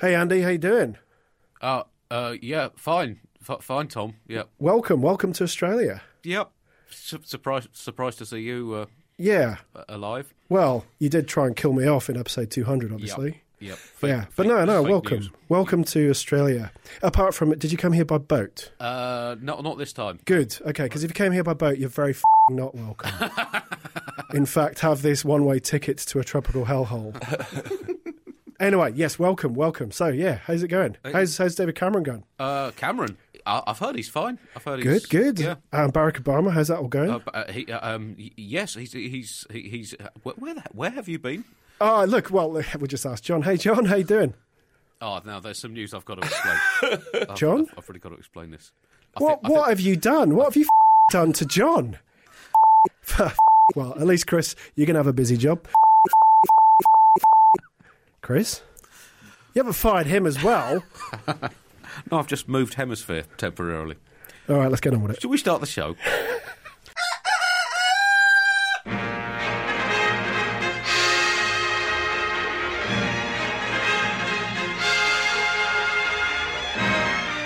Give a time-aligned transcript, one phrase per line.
[0.00, 0.96] Hey Andy, how you doing?
[1.60, 4.14] Uh, uh, yeah, fine, F- fine, Tom.
[4.28, 6.02] Yep, Welcome, welcome to Australia.
[6.22, 6.50] yep.
[6.90, 8.86] Su- surprised, surprised to see you uh,
[9.18, 9.56] Yeah.
[9.88, 10.32] alive.
[10.48, 13.42] Well, you did try and kill me off in episode 200, obviously.
[13.60, 13.76] Yep.
[13.76, 14.82] Fake- yeah, but fake- no, no.
[14.82, 15.30] Welcome, news.
[15.48, 16.70] welcome to Australia.
[17.02, 18.70] Apart from, it, did you come here by boat?
[18.80, 20.20] Uh, not not this time.
[20.24, 20.56] Good.
[20.64, 22.14] Okay, because if you came here by boat, you're very
[22.50, 23.10] not welcome.
[24.32, 27.12] In fact, have this one-way ticket to a tropical hellhole.
[28.60, 29.90] anyway, yes, welcome, welcome.
[29.90, 30.96] So, yeah, how's it going?
[31.04, 32.24] How's how's David Cameron going?
[32.38, 34.38] Uh, Cameron, I- I've heard he's fine.
[34.56, 35.38] I've heard he's Good, good.
[35.40, 35.54] Yeah.
[35.72, 37.10] Um, Barack Obama, how's that all going?
[37.10, 39.94] Uh, uh, he, uh, um, yes, he's he's he's.
[39.94, 41.44] Uh, where where, the, where have you been?
[41.80, 43.42] oh, look, well, we'll just ask John.
[43.42, 44.34] Hey, John, how you doing?
[45.00, 46.98] Oh, now there's some news I've got to explain.
[47.30, 47.60] I've, John?
[47.70, 48.72] I've, I've really got to explain this.
[49.16, 50.34] I What think- what have you done?
[50.34, 50.66] What have you
[51.12, 51.98] done to John?
[53.76, 55.66] well, at least Chris, you're gonna have a busy job.
[58.28, 58.60] Chris,
[59.54, 60.84] you haven't fired him as well.
[62.10, 63.96] no, I've just moved hemisphere temporarily.
[64.50, 65.22] All right, let's get on with it.
[65.22, 65.96] Should we start the show?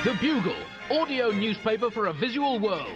[0.02, 0.56] The Bugle,
[0.90, 2.90] audio newspaper for a visual world.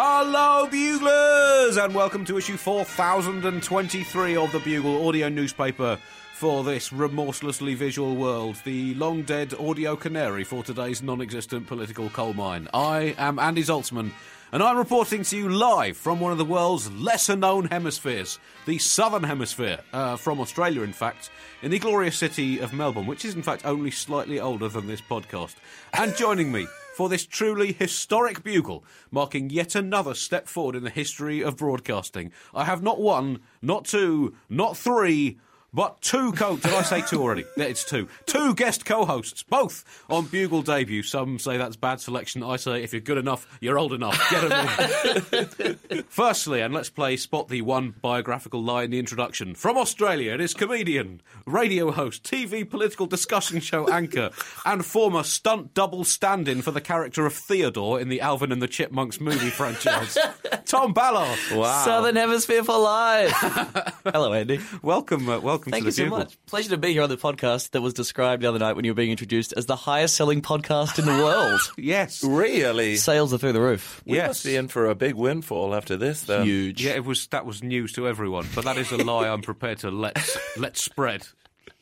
[0.00, 5.98] Hello, Buglers, and welcome to issue 4023 of the Bugle audio newspaper
[6.34, 12.10] for this remorselessly visual world, the long dead audio canary for today's non existent political
[12.10, 12.68] coal mine.
[12.72, 14.12] I am Andy Zaltzman,
[14.52, 18.78] and I'm reporting to you live from one of the world's lesser known hemispheres, the
[18.78, 23.34] Southern Hemisphere, uh, from Australia, in fact, in the glorious city of Melbourne, which is
[23.34, 25.56] in fact only slightly older than this podcast.
[25.92, 30.90] And joining me for this truly historic bugle, marking yet another step forward in the
[30.90, 32.32] history of broadcasting.
[32.52, 35.38] I have not one, not two, not three,
[35.72, 37.44] but two co did I say two already?
[37.56, 38.08] Yeah, it's two.
[38.26, 41.02] Two guest co-hosts, both on Bugle debut.
[41.02, 42.42] Some say that's bad selection.
[42.42, 44.18] I say if you're good enough, you're old enough.
[44.30, 45.48] Get 'em
[45.90, 46.04] in.
[46.08, 49.54] Firstly, and let's play spot the one biographical lie in the introduction.
[49.54, 54.30] From Australia, it is comedian, radio host, TV political discussion show anchor,
[54.64, 58.68] and former stunt double stand-in for the character of Theodore in the Alvin and the
[58.68, 60.16] Chipmunks movie franchise.
[60.64, 61.38] Tom Ballard.
[61.52, 61.84] Wow.
[61.84, 63.32] Southern Hemisphere for life.
[64.04, 64.60] Hello, Andy.
[64.82, 66.18] Welcome, uh, welcome Thank to you the so Bugle.
[66.18, 66.38] much.
[66.46, 68.92] Pleasure to be here on the podcast that was described the other night when you
[68.92, 71.60] were being introduced as the highest selling podcast in the world.
[71.76, 72.22] Yes.
[72.24, 72.96] Really?
[72.96, 74.02] Sales are through the roof.
[74.06, 74.28] We Yes.
[74.28, 76.44] must be in for a big windfall after this, then.
[76.46, 76.84] Huge.
[76.84, 79.78] Yeah, it was that was news to everyone, but that is a lie I'm prepared
[79.78, 80.18] to let
[80.56, 81.26] let spread,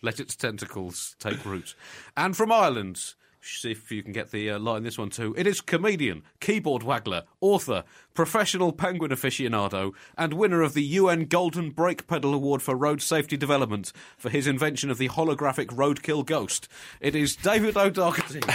[0.03, 1.75] let its tentacles take root.
[2.17, 3.15] And from Ireland,
[3.47, 5.35] see if you can get the uh, lie in this one too.
[5.37, 7.85] It is comedian, keyboard waggler, author,
[8.15, 13.37] professional penguin aficionado, and winner of the UN Golden Brake Pedal Award for Road Safety
[13.37, 16.69] Development for his invention of the holographic roadkill ghost.
[17.01, 18.41] It is David O'Doherty.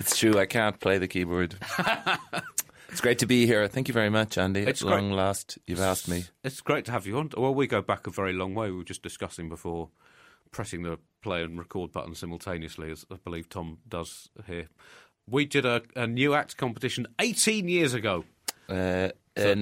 [0.00, 1.54] It's true, I can't play the keyboard.
[2.88, 3.66] it's great to be here.
[3.68, 4.60] Thank you very much, Andy.
[4.62, 6.24] It's At long last, you've asked me.
[6.42, 7.30] It's great to have you on.
[7.36, 8.70] Well, we go back a very long way.
[8.70, 9.90] We were just discussing before
[10.54, 14.68] pressing the play and record button simultaneously, as I believe Tom does here.
[15.28, 18.24] We did a, a new act competition 18 years ago.
[18.68, 19.58] Uh, in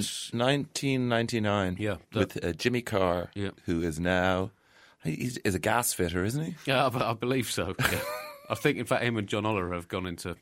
[0.76, 3.50] 1999, Yeah, that- with uh, Jimmy Carr, Yeah.
[3.66, 4.50] who is now
[5.04, 6.54] he's is a gas fitter, isn't he?
[6.66, 7.74] Yeah, I, I believe so.
[7.78, 8.00] Yeah.
[8.50, 10.36] I think, in fact, him and John Oliver have gone into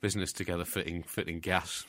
[0.00, 1.84] business together, fitting fitting gas.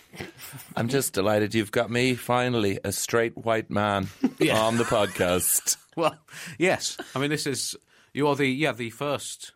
[0.75, 4.07] I'm just delighted you've got me finally a straight white man
[4.39, 4.59] Yeah.
[4.61, 5.77] on the podcast.
[5.97, 6.15] Well,
[6.59, 6.95] yes.
[7.15, 7.75] I mean, this is
[8.17, 9.53] you are the yeah the first.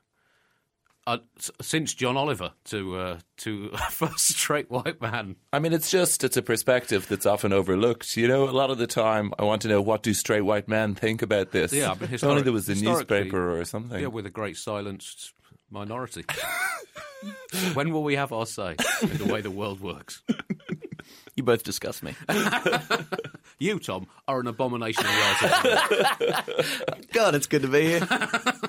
[1.08, 1.18] Uh,
[1.60, 6.38] since John Oliver to uh, to first straight white man I mean, it's just it's
[6.38, 8.16] a perspective that's often overlooked.
[8.16, 10.68] You know, a lot of the time, I want to know what do straight white
[10.68, 11.74] men think about this.
[11.74, 14.00] Yeah, but if only there was a newspaper or something.
[14.00, 15.34] Yeah, we're the great silenced
[15.72, 16.24] minority.
[17.74, 20.22] when will we have our say in the way the world works?
[21.42, 22.14] You both disgust me.
[23.58, 25.06] You, Tom, are an abomination.
[25.06, 28.08] of the God, it's good to be here.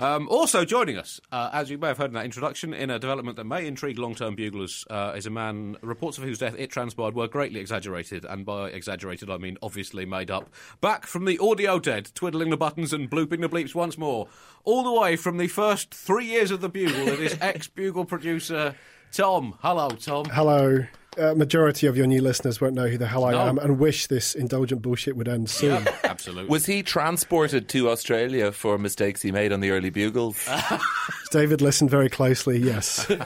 [0.00, 3.00] Um, also joining us, uh, as you may have heard in that introduction, in a
[3.00, 6.70] development that may intrigue long-term buglers, uh, is a man reports of whose death it
[6.70, 10.48] transpired were greatly exaggerated, and by exaggerated I mean obviously made up.
[10.80, 14.28] Back from the audio dead, twiddling the buttons and blooping the bleeps once more,
[14.62, 17.08] all the way from the first three years of the bugle.
[17.08, 18.76] It is ex-bugle producer
[19.12, 19.54] Tom.
[19.62, 20.26] Hello, Tom.
[20.26, 20.84] Hello.
[21.18, 23.40] Uh, majority of your new listeners won't know who the hell I No.
[23.40, 25.82] am and wish this indulgent bullshit would end soon.
[25.84, 26.48] Yeah, absolutely.
[26.48, 30.48] Was he transported to Australia for mistakes he made on the early bugles?
[31.32, 33.10] David listened very closely, yes.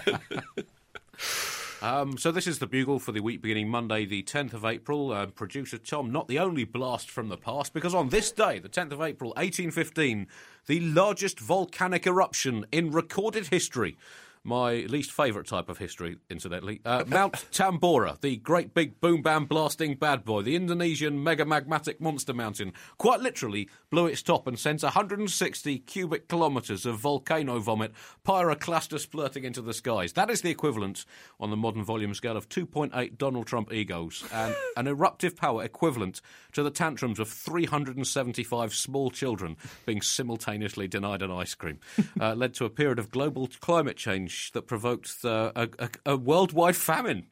[1.82, 5.10] Um, so this is the bugle for the week beginning Monday, the 10th of April.
[5.10, 8.68] Uh, producer Tom, not the only blast from the past, because on this day, the
[8.68, 10.28] 10th of April, 1815,
[10.68, 13.96] the largest volcanic eruption in recorded history.
[14.44, 16.80] My least favourite type of history, incidentally.
[16.84, 22.00] Uh, Mount Tambora, the great big boom bam blasting bad boy, the Indonesian mega magmatic
[22.00, 27.92] monster mountain, quite literally blew its top and sent 160 cubic kilometres of volcano vomit
[28.26, 30.14] pyroclastus splurting into the skies.
[30.14, 31.04] That is the equivalent
[31.38, 36.20] on the modern volume scale of 2.8 Donald Trump egos, and an eruptive power equivalent
[36.50, 39.56] to the tantrums of 375 small children
[39.86, 41.78] being simultaneously denied an ice cream.
[42.20, 46.16] Uh, led to a period of global climate change that provoked uh, a, a, a
[46.16, 47.26] worldwide famine.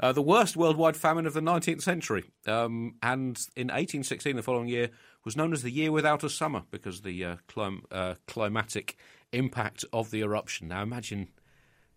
[0.00, 2.24] Uh, the worst worldwide famine of the 19th century.
[2.46, 4.90] Um, and in 1816, the following year,
[5.24, 8.96] was known as the year without a summer because the uh, clim- uh, climatic
[9.32, 10.68] impact of the eruption.
[10.68, 11.28] Now imagine,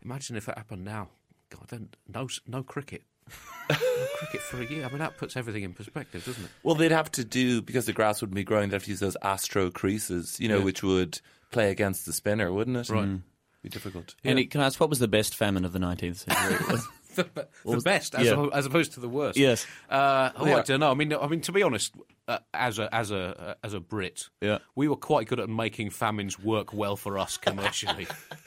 [0.04, 1.10] imagine if it happened now.
[1.50, 3.04] God, then no, no cricket.
[3.70, 3.76] no
[4.18, 4.86] cricket for a year.
[4.86, 6.52] I mean, that puts everything in perspective, doesn't it?
[6.64, 8.70] Well, they'd have to do because the grass wouldn't be growing.
[8.70, 10.64] They'd have to use those astro creases, you know, Yeah.
[10.66, 11.20] which would
[11.52, 12.90] play against the spinner, wouldn't it?
[12.90, 13.08] Right.
[13.08, 13.22] Mm.
[13.66, 14.14] Be difficult.
[14.24, 16.78] And it, can I ask what was the best famine of the 19th century?
[17.16, 18.34] the, the best, as, yeah.
[18.34, 19.40] oppo- as opposed to the worst.
[19.40, 19.66] Yes.
[19.90, 20.92] Uh, oh, I don't know.
[20.92, 21.96] I mean, I mean, to be honest,
[22.28, 24.60] uh, as a as a uh, as a Brit, Yeah.
[24.76, 28.06] we were quite good at making famines work well for us commercially,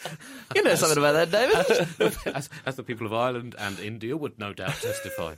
[0.54, 2.16] you know something about that, David?
[2.36, 5.34] as, as the people of Ireland and India would no doubt testify.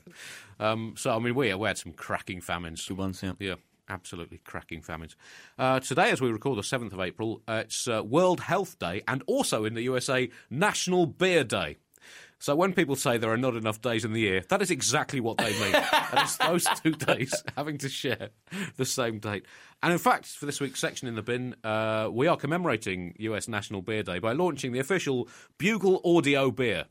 [0.59, 2.87] Um, so, I mean, we, we had some cracking famines.
[2.87, 3.33] Good ones, yeah.
[3.38, 3.55] Yeah,
[3.90, 5.16] absolutely cracking famines.
[5.58, 9.02] Uh, today, as we record the 7th of April, uh, it's uh, World Health Day
[9.06, 11.76] and also in the USA, National Beer Day.
[12.42, 15.20] So when people say there are not enough days in the year, that is exactly
[15.20, 15.75] what they mean.
[15.92, 18.31] and it's those two days having to share
[18.78, 19.44] the same date.
[19.82, 23.46] And in fact, for this week's section in the bin, uh, we are commemorating US
[23.46, 25.28] National Beer Day by launching the official
[25.58, 26.87] Bugle Audio Beer.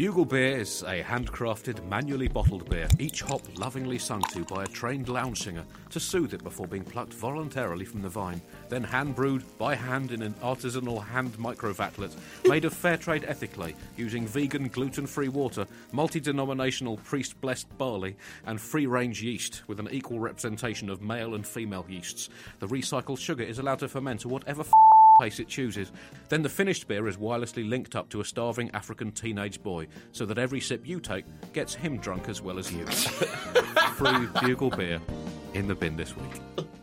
[0.00, 4.66] Bugle beer is a handcrafted, manually bottled beer, each hop lovingly sung to by a
[4.68, 8.40] trained lounge singer to soothe it before being plucked voluntarily from the vine,
[8.70, 12.14] then hand brewed by hand in an artisanal hand microvatlet
[12.46, 18.16] made of fair trade ethically, using vegan, gluten free water, multi denominational priest blessed barley,
[18.46, 22.30] and free range yeast with an equal representation of male and female yeasts.
[22.60, 24.72] The recycled sugar is allowed to ferment to whatever f-
[25.20, 25.92] pace it chooses.
[26.30, 30.24] Then the finished beer is wirelessly linked up to a starving African teenage boy, so
[30.24, 32.86] that every sip you take gets him drunk as well as you.
[33.96, 35.00] Free bugle beer
[35.52, 36.79] in the bin this week.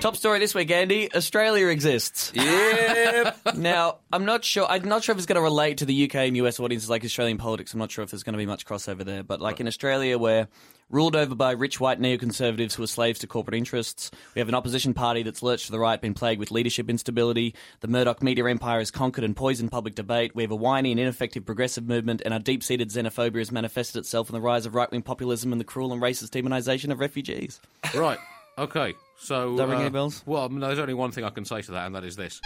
[0.00, 1.12] Top story this week, Andy.
[1.14, 2.30] Australia exists.
[2.34, 3.32] Yeah.
[3.56, 4.66] Now, I'm not sure.
[4.68, 7.04] I'm not sure if it's going to relate to the UK and US audiences like
[7.04, 7.72] Australian politics.
[7.72, 9.22] I'm not sure if there's going to be much crossover there.
[9.22, 10.46] But like in Australia, we're
[10.90, 14.10] ruled over by rich white neoconservatives who are slaves to corporate interests.
[14.34, 17.54] We have an opposition party that's lurched to the right, been plagued with leadership instability.
[17.80, 20.34] The Murdoch media empire has conquered and poisoned public debate.
[20.34, 24.28] We have a whiny and ineffective progressive movement, and our deep-seated xenophobia has manifested itself
[24.28, 27.60] in the rise of right-wing populism and the cruel and racist demonisation of refugees.
[27.94, 28.18] Right,
[28.58, 28.94] okay.
[29.18, 29.50] So.
[29.50, 30.22] Does that ring uh, any bells?
[30.26, 32.16] Well, I mean, there's only one thing I can say to that, and that is
[32.16, 32.40] this.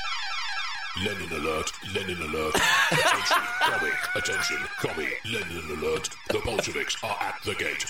[1.04, 2.54] Lenin alert, Lenin alert.
[2.90, 6.08] Attention, commie, attention, commie, Lenin alert.
[6.28, 7.86] The Bolsheviks are at the gate.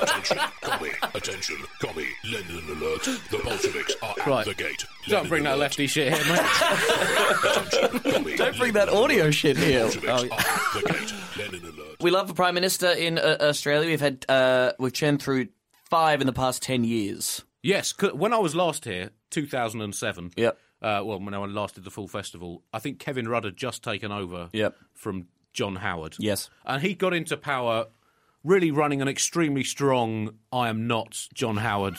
[0.00, 3.02] Attention, commie, attention, commie, Lenin alert.
[3.30, 4.46] The Bolsheviks are at Right.
[4.46, 4.84] the gate.
[5.08, 8.02] Don't Lenin bring that lefty shit here, mate.
[8.12, 9.82] Commie, Don't bring that audio shit here.
[9.82, 11.14] Bolsheviks are at the gate.
[11.52, 11.96] Lenin alert.
[12.00, 13.88] We love a prime minister in uh, Australia.
[13.88, 15.48] We've had uh, we've churned through
[15.90, 17.44] five in the past ten years.
[17.62, 20.32] yes, when I was last here, 2007.
[20.36, 20.58] Yep.
[20.82, 23.82] Uh, well, when I last did the full festival, I think Kevin Rudd had just
[23.82, 24.76] taken over Yep.
[24.94, 26.16] from John Howard.
[26.18, 26.50] Yes.
[26.64, 27.86] And he got into power
[28.44, 31.96] really running an extremely strong I am not John Howard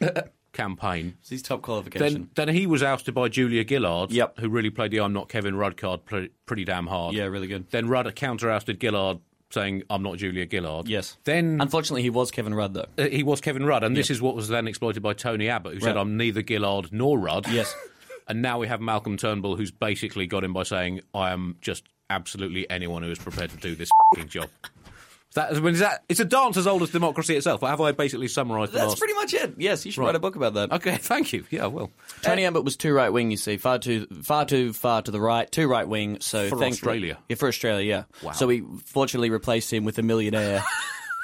[0.52, 1.16] campaign.
[1.20, 2.30] It's his top qualification.
[2.34, 4.38] Then, then he was ousted by Julia Gillard, Yep.
[4.38, 7.14] who really played the I'm not Kevin Rudd card pretty damn hard.
[7.14, 7.68] Yeah, really good.
[7.70, 9.18] Then Rudd counter ousted Gillard,
[9.54, 10.86] saying I'm not Julia Gillard.
[10.88, 11.16] yes.
[11.24, 12.86] Then Unfortunately, he was Kevin Rudd though.
[12.98, 15.74] uh, he was Kevin Rudd, and this is what was then exploited by Tony Abbott,
[15.74, 17.48] who said I'm neither Gillard nor Rudd.
[17.48, 17.74] Yes.
[18.28, 21.84] and now we have Malcolm Turnbull, who's basically got him by saying I am just
[22.10, 23.88] absolutely anyone who is prepared to do this
[24.28, 24.50] job.
[25.34, 27.60] That, I mean, is that, it's a dance as old as democracy itself.
[27.62, 28.98] Have I basically summarised That's last?
[28.98, 29.54] pretty much it.
[29.58, 30.06] Yes, you should Right.
[30.06, 30.70] write a book about that.
[30.72, 31.44] Okay, thank you.
[31.50, 31.90] Yeah, well,
[32.22, 33.30] Tony Abbott was too right wing.
[33.32, 36.18] You see, far too, far too far to the right, too right wing.
[36.20, 37.18] So For Australia?
[37.28, 38.24] yeah, for Australia, yeah.
[38.26, 38.32] Wow.
[38.32, 40.62] So we fortunately replaced him with a millionaire.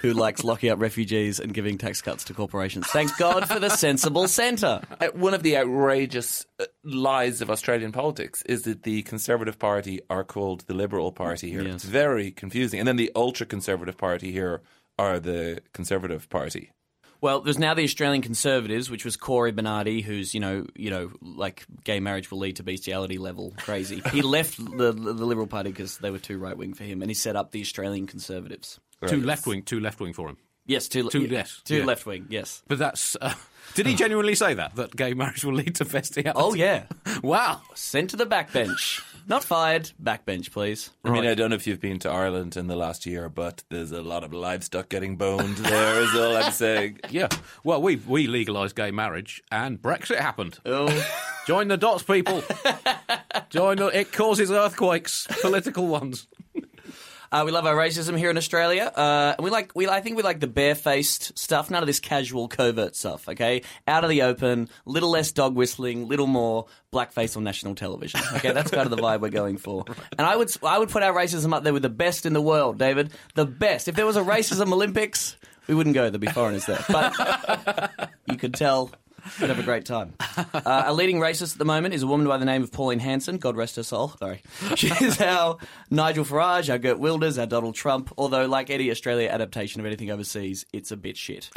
[0.00, 2.86] Who likes locking up refugees and giving tax cuts to corporations?
[2.86, 4.80] Thanks God for the sensible centre.
[5.00, 10.00] Uh, One of the outrageous uh, lies of Australian politics is that the Conservative Party
[10.08, 11.62] are called the Liberal Party here.
[11.62, 11.74] Yes.
[11.76, 12.78] It's very confusing.
[12.80, 14.62] And then the ultra Conservative Party here
[14.98, 16.72] are the Conservative Party.
[17.20, 21.10] Well, there's now the Australian Conservatives, which was Cory Bernardi, who's you know, you know,
[21.20, 24.02] like gay marriage will lead to bestiality level crazy.
[24.12, 27.10] he left the, the Liberal Party because they were too right wing for him, and
[27.10, 28.80] he set up the Australian Conservatives.
[29.06, 30.36] Too left wing, too left wing for him.
[30.66, 31.84] Yes, too, Too yeah, left, too yeah.
[31.84, 32.26] left wing.
[32.28, 32.62] Yes.
[32.68, 33.16] But that's.
[33.20, 33.34] Uh,
[33.74, 33.96] did he oh.
[33.96, 34.76] genuinely say that?
[34.76, 36.32] That gay marriage will lead to bestiality?
[36.34, 36.84] Oh yeah,
[37.22, 37.62] Wow.
[37.74, 39.02] sent to the backbench.
[39.28, 39.92] Not fired.
[40.02, 40.90] Backbench, please.
[41.04, 43.62] I mean, I don't know if you've been to Ireland in the last year, but
[43.68, 46.98] there's a lot of livestock getting boned there, is all I'm saying.
[47.10, 47.28] Yeah.
[47.64, 50.58] Well, we we legalised gay marriage, and Brexit happened.
[50.64, 50.88] Oh,
[51.46, 52.42] Join the dots, people.
[53.50, 53.86] Join the.
[53.86, 56.26] It causes earthquakes, political ones.
[57.32, 58.84] Uh, we love our racism here in Australia.
[58.84, 62.00] Uh, and we like, we, I think we like the barefaced stuff, none of this
[62.00, 63.62] casual, covert stuff, okay?
[63.86, 68.20] Out of the open, little less dog whistling, little more blackface on national television.
[68.34, 69.84] Okay, that's kind of the vibe we're going for.
[70.18, 72.42] And I would, I would put our racism up there with the best in the
[72.42, 73.10] world, David.
[73.34, 73.88] The best.
[73.88, 76.10] If there was a racism Olympics, we wouldn't go.
[76.10, 76.84] There'd be foreigners there.
[76.88, 78.90] But you could tell
[79.40, 80.14] we'd have a great time.
[80.36, 82.98] Uh, a leading racist at the moment is a woman by the name of Pauline
[82.98, 83.38] Hanson.
[83.38, 84.08] God rest her soul.
[84.18, 84.42] Sorry.
[84.76, 85.58] She's our
[85.90, 88.12] Nigel Farage, our Geert Wilders, our Donald Trump.
[88.16, 91.50] Although, like any Australia adaptation of anything overseas, it's a bit shit.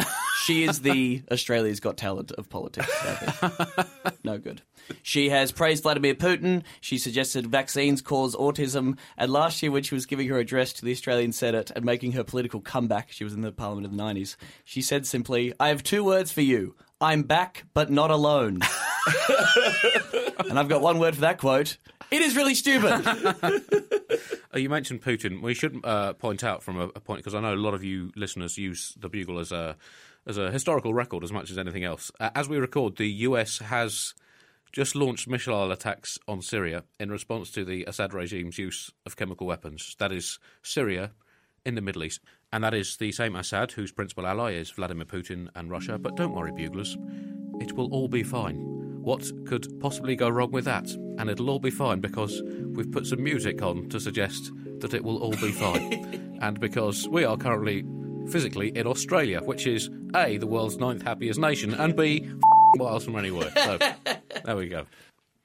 [0.43, 2.89] She is the Australia's Got Talent of politics.
[3.03, 3.87] I think.
[4.25, 4.61] No good.
[5.01, 6.63] She has praised Vladimir Putin.
[6.79, 8.97] She suggested vaccines cause autism.
[9.17, 12.13] And last year, when she was giving her address to the Australian Senate and making
[12.13, 15.69] her political comeback, she was in the Parliament of the 90s, she said simply, I
[15.69, 16.75] have two words for you.
[17.03, 18.61] I'm back, but not alone.
[20.49, 21.77] and I've got one word for that quote.
[22.09, 23.03] It is really stupid.
[24.55, 25.41] Uh, you mentioned Putin.
[25.41, 27.83] We should uh, point out from a, a point because I know a lot of
[27.83, 29.75] you listeners use the Bugle as a
[30.27, 32.11] as a historical record as much as anything else.
[32.19, 34.13] Uh, as we record, the US has
[34.71, 39.47] just launched missile attacks on Syria in response to the Assad regime's use of chemical
[39.47, 39.95] weapons.
[39.97, 41.13] That is Syria
[41.65, 42.21] in the Middle East,
[42.53, 45.97] and that is the same Assad whose principal ally is Vladimir Putin and Russia.
[45.97, 46.95] But don't worry, buglers,
[47.59, 48.57] it will all be fine.
[49.01, 50.87] What could possibly go wrong with that?
[51.17, 55.03] And it'll all be fine because we've put some music on to suggest that it
[55.03, 56.37] will all be fine.
[56.41, 57.83] and because we are currently
[58.29, 62.29] physically in Australia, which is A, the world's ninth happiest nation, and B,
[62.75, 63.51] miles from anywhere.
[63.55, 63.79] So
[64.45, 64.85] there we go.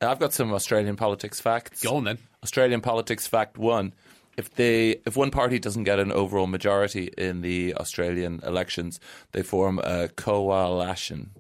[0.03, 1.83] I've got some Australian politics facts.
[1.83, 2.19] Go on then.
[2.43, 3.95] Australian politics fact one:
[4.39, 9.01] if they if one party doesn't get an overall majority in the Australian elections,
[9.33, 11.31] they form a coalition.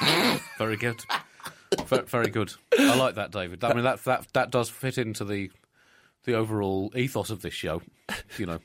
[0.58, 1.00] Very good.
[1.86, 2.52] Very good.
[2.78, 3.62] I like that, David.
[3.62, 5.50] I mean, that that that does fit into the
[6.24, 7.82] the overall ethos of this show.
[8.36, 8.58] You know,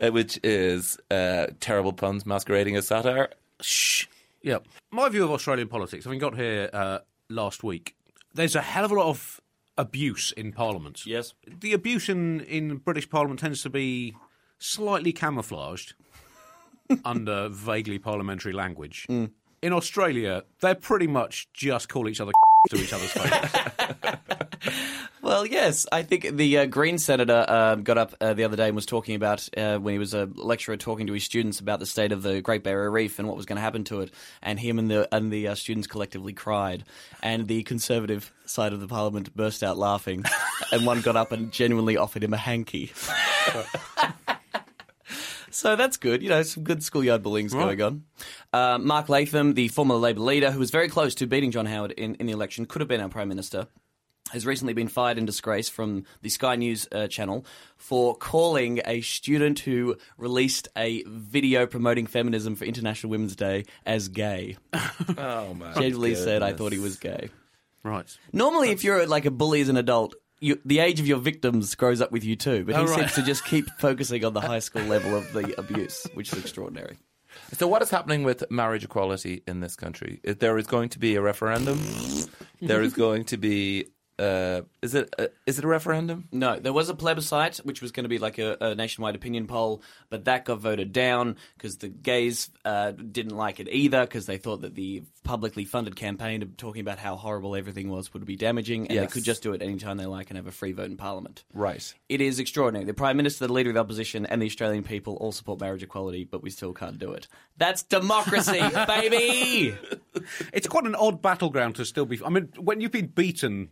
[0.00, 3.30] uh, which is uh, terrible puns masquerading as satire.
[3.60, 4.06] Shh.
[4.42, 4.58] Yeah.
[4.92, 7.96] My view of Australian politics, having got here uh, last week,
[8.32, 9.40] there's a hell of a lot of
[9.78, 11.06] abuse in Parliament.
[11.06, 11.34] Yes.
[11.46, 14.16] The abuse in, in British Parliament tends to be
[14.58, 15.94] slightly camouflaged
[17.04, 19.06] under vaguely parliamentary language.
[19.08, 22.32] In Australia, they pretty much just call each other
[22.70, 24.14] to each other's face.
[25.26, 28.68] Well, yes, I think the uh, Green senator uh, got up uh, the other day
[28.68, 31.80] and was talking about uh, when he was a lecturer talking to his students about
[31.80, 34.12] the state of the Great Barrier Reef and what was going to happen to it,
[34.40, 36.84] and him and the and the uh, students collectively cried,
[37.24, 40.24] and the Conservative side of the Parliament burst out laughing,
[40.70, 42.92] and one got up and genuinely offered him a hanky.
[45.50, 46.22] So that's good.
[46.22, 48.04] You know, some good schoolyard bullying's going on.
[48.52, 51.92] Uh, Mark Latham, the former Labor leader, who was very close to beating John Howard
[51.92, 53.66] in, in the election, could have been our Prime Minister,
[54.32, 59.00] has recently been fired in disgrace from the Sky News uh, channel for calling a
[59.02, 64.56] student who released a video promoting feminism for International Women's Day as gay.
[65.18, 65.74] Oh man!
[65.74, 67.30] Genuinely said, I thought he was gay.
[67.84, 68.18] right.
[68.32, 71.74] Normally, if you're like a bully as an adult, you, the age of your victims
[71.74, 72.64] grows up with you too.
[72.64, 73.00] But he Oh, right.
[73.00, 76.38] seems to just keep focusing on the high school level of the abuse, which is
[76.38, 76.98] extraordinary.
[77.52, 80.20] So, what is happening with marriage equality in this country?
[80.22, 81.78] If There is going to be a referendum.
[82.62, 83.86] there is going to be.
[84.18, 85.14] Uh, is it?
[85.18, 86.26] Uh, is it a referendum?
[86.32, 89.46] No, there was a plebiscite, which was going to be like a, a nationwide opinion
[89.46, 94.24] poll, but that got voted down because the gays uh, didn't like it either because
[94.24, 98.24] they thought that the publicly funded campaign of talking about how horrible everything was would
[98.24, 99.08] be damaging, and Yes.
[99.10, 101.44] they could just do it anytime they like and have a free vote in Parliament.
[101.52, 101.92] Right.
[102.08, 102.86] It is extraordinary.
[102.86, 105.82] The Prime Minister, the Leader of the Opposition, and the Australian people all support marriage
[105.82, 107.28] equality, but we still can't do it.
[107.58, 109.76] That's democracy, baby!
[110.54, 112.18] It's quite an odd battleground to still be.
[112.24, 113.70] I mean, when you've been beaten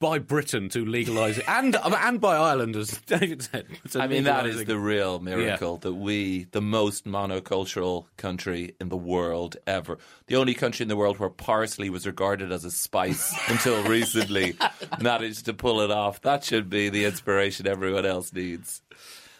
[0.00, 3.66] by Britain to legalise it, and um, and by Ireland, as David said.
[3.96, 8.96] I mean, that legalise the real miracle that we, the most monocultural country in the
[8.96, 13.34] world ever, the only country in the world where parsley was regarded as a spice
[13.48, 14.56] until recently,
[15.00, 16.20] managed to pull it off.
[16.22, 18.82] That should be the inspiration everyone else needs.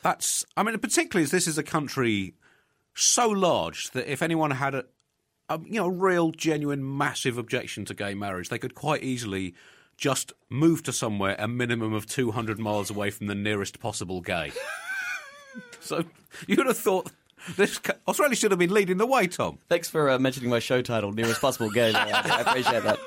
[0.02, 0.44] That's.
[0.56, 2.34] I mean, particularly as this is a country
[2.94, 4.84] so large that if anyone had a,
[5.48, 9.54] a you know a real genuine massive objection to gay marriage, they could quite easily
[9.98, 14.52] just move to somewhere a minimum of 200 miles away from the nearest possible gay.
[15.80, 16.04] so
[16.46, 17.10] you would have thought
[17.56, 19.58] this ca- Australia should have been leading the way, Tom.
[19.68, 21.92] Thanks for uh, mentioning my show title, Nearest Possible Gay.
[21.94, 22.98] I appreciate that.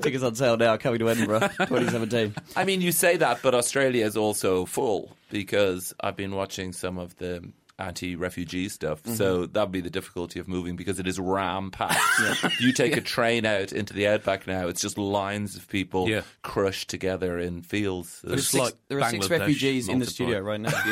[0.00, 2.34] Tickets on sale now, coming to Edinburgh 2017.
[2.56, 6.98] I mean, you say that, but Australia is also full because I've been watching some
[6.98, 7.44] of the
[7.78, 9.02] anti-refugee stuff.
[9.02, 9.14] Mm-hmm.
[9.14, 11.98] So that'd be the difficulty of moving because it is ram packed.
[12.60, 16.22] You take a train out into the outback now; it's just lines of people Yeah.
[16.42, 18.20] crushed together in fields.
[18.24, 20.70] It's Six- like there are six Bangladesh refugees in the studio right now.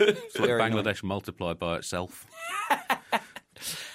[0.00, 0.84] It's like Very annoying.
[0.84, 2.26] Bangladesh multiplied by itself.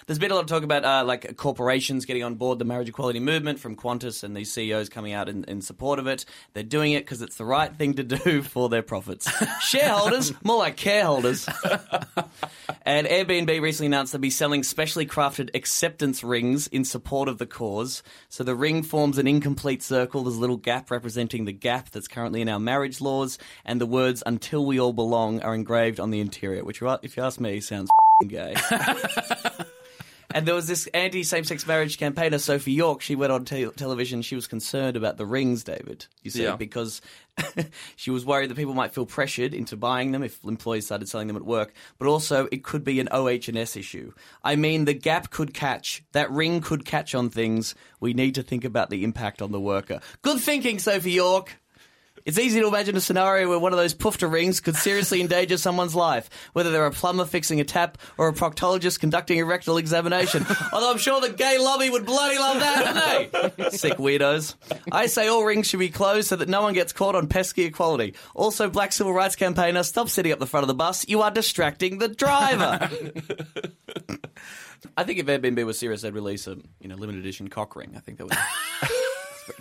[0.07, 2.87] There's been a lot of talk about uh, like corporations getting on board the marriage
[2.87, 6.23] equality movement from Qantas and these CEOs coming out in, in support of it.
[6.53, 9.29] They're doing it because it's the right thing to do for their profits.
[9.61, 11.45] Shareholders, more like careholders.
[12.85, 17.45] and Airbnb recently announced they'll be selling specially crafted acceptance rings in support of the
[17.45, 18.01] cause.
[18.29, 20.23] So the ring forms an incomplete circle.
[20.23, 23.85] There's a little gap representing the gap that's currently in our marriage laws, and the
[23.85, 27.59] words "Until we all belong" are engraved on the interior, which, if you ask me,
[27.59, 27.89] sounds
[28.29, 28.55] gay.
[30.33, 33.01] And there was this anti same sex marriage campaigner, Sophie York.
[33.01, 34.21] She went on te- television.
[34.21, 36.05] She was concerned about the rings, David.
[36.21, 36.55] You see, Yeah.
[36.57, 37.01] because
[37.95, 41.27] she was worried that people might feel pressured into buying them if employees started selling
[41.27, 41.73] them at work.
[41.97, 44.11] But also, it could be an OH&S issue.
[44.43, 46.03] I mean, the gap could catch.
[46.11, 47.73] That ring could catch on things.
[47.99, 50.01] We need to think about the impact on the worker.
[50.23, 51.57] Good thinking, Sophie York.
[52.27, 55.57] It's easy to imagine a scenario where one of those poofter rings could seriously endanger
[55.57, 59.77] someone's life, whether they're a plumber fixing a tap or a proctologist conducting a rectal
[59.77, 60.45] examination.
[60.73, 63.77] Although I'm sure the gay lobby would bloody love that, wouldn't they?
[63.77, 64.55] Sick weirdos.
[64.91, 67.63] I say all rings should be closed so that no one gets caught on pesky
[67.63, 68.13] equality.
[68.35, 71.07] Also, black civil rights campaigner, stop sitting up the front of the bus.
[71.07, 72.89] You are distracting the driver.
[74.97, 77.93] I think if Airbnb was serious, they'd release a you know limited edition cock ring.
[77.95, 78.37] I think that would.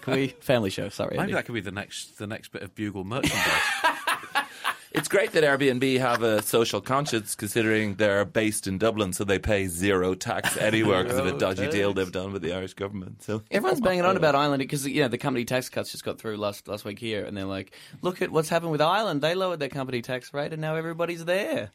[0.00, 0.88] Can we family show?
[0.88, 1.33] Sorry, Maybe Andy.
[1.35, 3.43] that could be the next the next bit of Bugle merchandise.
[4.93, 9.38] It's great that Airbnb have a social conscience, considering they're based in Dublin, so they
[9.38, 13.22] pay zero tax anywhere because of a dodgy deal they've done with the Irish government.
[13.22, 16.18] So Everyone's banging on about Ireland because you know the company tax cuts just got
[16.18, 19.20] through last last week here, and they're like, "Look at what's happened with Ireland.
[19.20, 21.72] They lowered their company tax rate, and now everybody's there."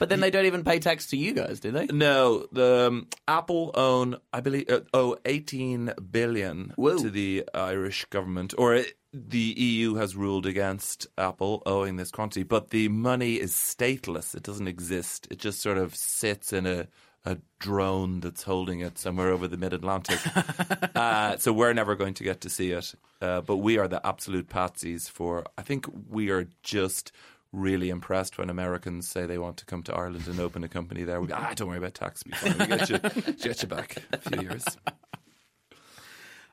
[0.00, 1.84] But then they don't even pay tax to you guys, do they?
[1.84, 6.96] No, the um, Apple own, I believe, uh, owe 18 billion Whoa.
[6.96, 12.44] to the Irish government, or uh, the EU has ruled against Apple owing this quantity.
[12.44, 15.28] But the money is stateless; it doesn't exist.
[15.30, 16.88] It just sort of sits in a
[17.26, 20.18] a drone that's holding it somewhere over the mid Atlantic.
[20.96, 22.94] uh, so we're never going to get to see it.
[23.20, 25.44] Uh, but we are the absolute patsies for.
[25.58, 27.12] I think we are just
[27.52, 31.04] really impressed when Americans say they want to come to Ireland and open a company
[31.04, 31.20] there.
[31.20, 32.22] We go, ah, don't worry about tax.
[32.24, 32.98] We get you,
[33.32, 34.64] get you back a few years.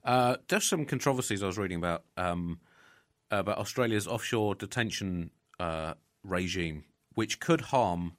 [0.03, 2.59] Uh, there's some controversies I was reading about um,
[3.29, 8.13] about Australia's offshore detention uh, regime, which could harm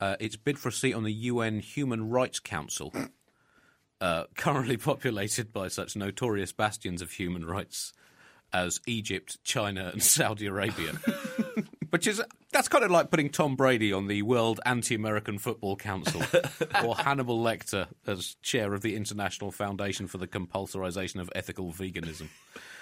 [0.00, 2.92] uh, its bid for a seat on the UN Human Rights Council,
[4.00, 7.92] uh, currently populated by such notorious bastions of human rights
[8.52, 10.92] as Egypt, China, and Saudi Arabia.
[11.92, 16.22] Which is that's kind of like putting Tom Brady on the World Anti-American Football Council,
[16.84, 22.28] or Hannibal Lecter as chair of the International Foundation for the Compulsorization of Ethical Veganism.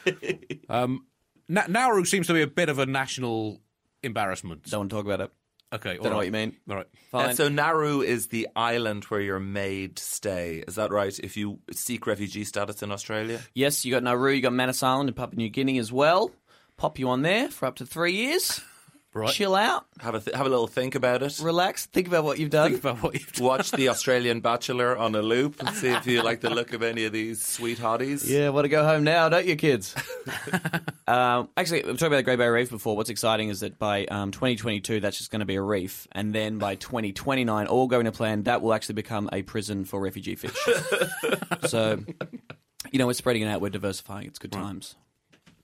[0.68, 1.06] um,
[1.48, 3.60] Na- Nauru seems to be a bit of a national
[4.04, 4.70] embarrassment.
[4.70, 5.32] Don't want to talk about it.
[5.72, 6.54] Okay, Don't know what you mean.
[6.70, 6.86] All right.
[7.10, 7.30] Fine.
[7.30, 10.62] Uh, so Nauru is the island where you're made to stay.
[10.68, 11.18] Is that right?
[11.18, 15.08] If you seek refugee status in Australia, yes, you got Nauru, you got Manus Island
[15.08, 16.30] in Papua New Guinea as well.
[16.76, 18.60] Pop you on there for up to three years.
[19.12, 19.32] Right.
[19.32, 21.40] Chill out, have a th- have a little think about it.
[21.42, 22.70] relax, think about what you've done.
[22.70, 23.44] Think about what you've done.
[23.44, 26.84] Watch the Australian Bachelor on a loop and see if you like the look of
[26.84, 28.22] any of these sweet hotties.
[28.24, 29.96] Yeah, want to go home now, don't you, kids?
[31.08, 32.96] um, actually, we talked about the Great Barrier Reef before.
[32.96, 36.32] What's exciting is that by um, 2022, that's just going to be a reef, and
[36.32, 40.36] then by 2029, all going to plan, that will actually become a prison for refugee
[40.36, 40.56] fish.
[41.66, 41.98] so,
[42.92, 44.28] you know, we're spreading it out, we're diversifying.
[44.28, 44.94] It's good times.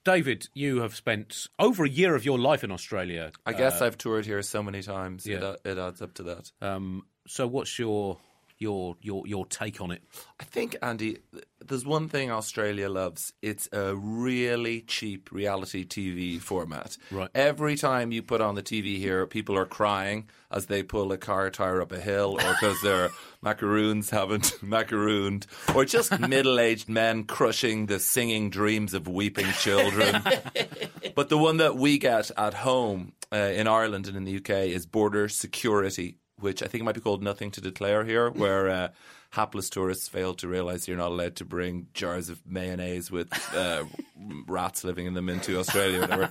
[0.06, 3.32] David, you have spent over a year of your life in Australia.
[3.44, 5.26] I guess I've toured here so many times.
[5.26, 5.48] It, yeah.
[5.48, 6.52] uh, it adds up to that.
[6.62, 8.16] Um, so, what's your
[8.58, 10.02] your your your take on it?
[10.40, 11.18] I think, Andy,
[11.64, 13.32] there's one thing Australia loves.
[13.42, 16.96] It's a really cheap reality TV format.
[17.10, 17.30] Right.
[17.34, 21.18] Every time you put on the TV here, people are crying as they pull a
[21.18, 23.10] car tire up a hill or because their
[23.42, 30.22] macaroons haven't macarooned or just middle-aged men crushing the singing dreams of weeping children.
[31.14, 34.68] but the one that we get at home uh, in Ireland and in the UK
[34.68, 38.88] is border security which I think might be called Nothing to Declare here, where uh,
[39.30, 43.84] hapless tourists fail to realize you're not allowed to bring jars of mayonnaise with uh,
[44.46, 45.98] rats living in them into Australia.
[45.98, 46.30] Or whatever.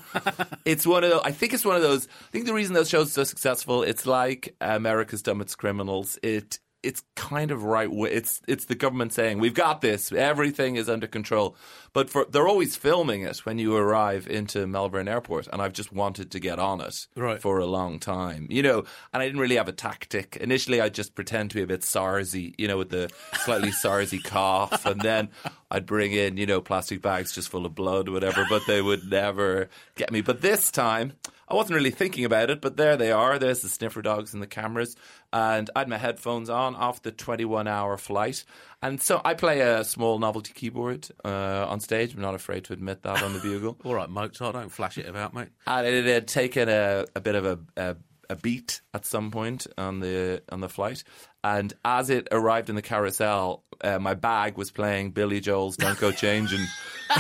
[0.66, 1.22] it's one of those.
[1.24, 2.08] I think it's one of those.
[2.08, 6.18] I think the reason those shows are so successful, it's like America's Dumbest Criminals.
[6.22, 7.90] It it's kind of right.
[7.92, 10.12] It's it's the government saying we've got this.
[10.12, 11.56] Everything is under control.
[11.94, 15.92] But for they're always filming it when you arrive into Melbourne Airport, and I've just
[15.94, 17.42] wanted to get on it Right.
[17.42, 18.80] for a long time, you know.
[19.14, 20.38] And I didn't really have a tactic.
[20.42, 23.10] Initially, I'd just pretend to be a bit SARSy, you know, with the
[23.44, 25.30] slightly SARSy cough, and then
[25.72, 28.46] I'd bring in, you know, plastic bags just full of blood, whatever.
[28.50, 30.22] But they would never get me.
[30.22, 31.14] But this time.
[31.48, 33.38] I wasn't really thinking about it, but there they are.
[33.38, 34.96] There's the sniffer dogs and the cameras.
[35.32, 38.44] And I had my headphones on off the 21 hour flight.
[38.82, 42.14] And so I play a small novelty keyboard uh, on stage.
[42.14, 43.78] I'm not afraid to admit that on the bugle.
[43.84, 45.50] All right, Mozart, don't flash it about, mate.
[45.68, 47.96] And it had taken a, a bit of a, a,
[48.30, 51.04] a beat at some point on the on the flight.
[51.44, 56.00] And as it arrived in the carousel, uh, my bag was playing Billy Joel's "Don't
[56.00, 56.66] Go Changing"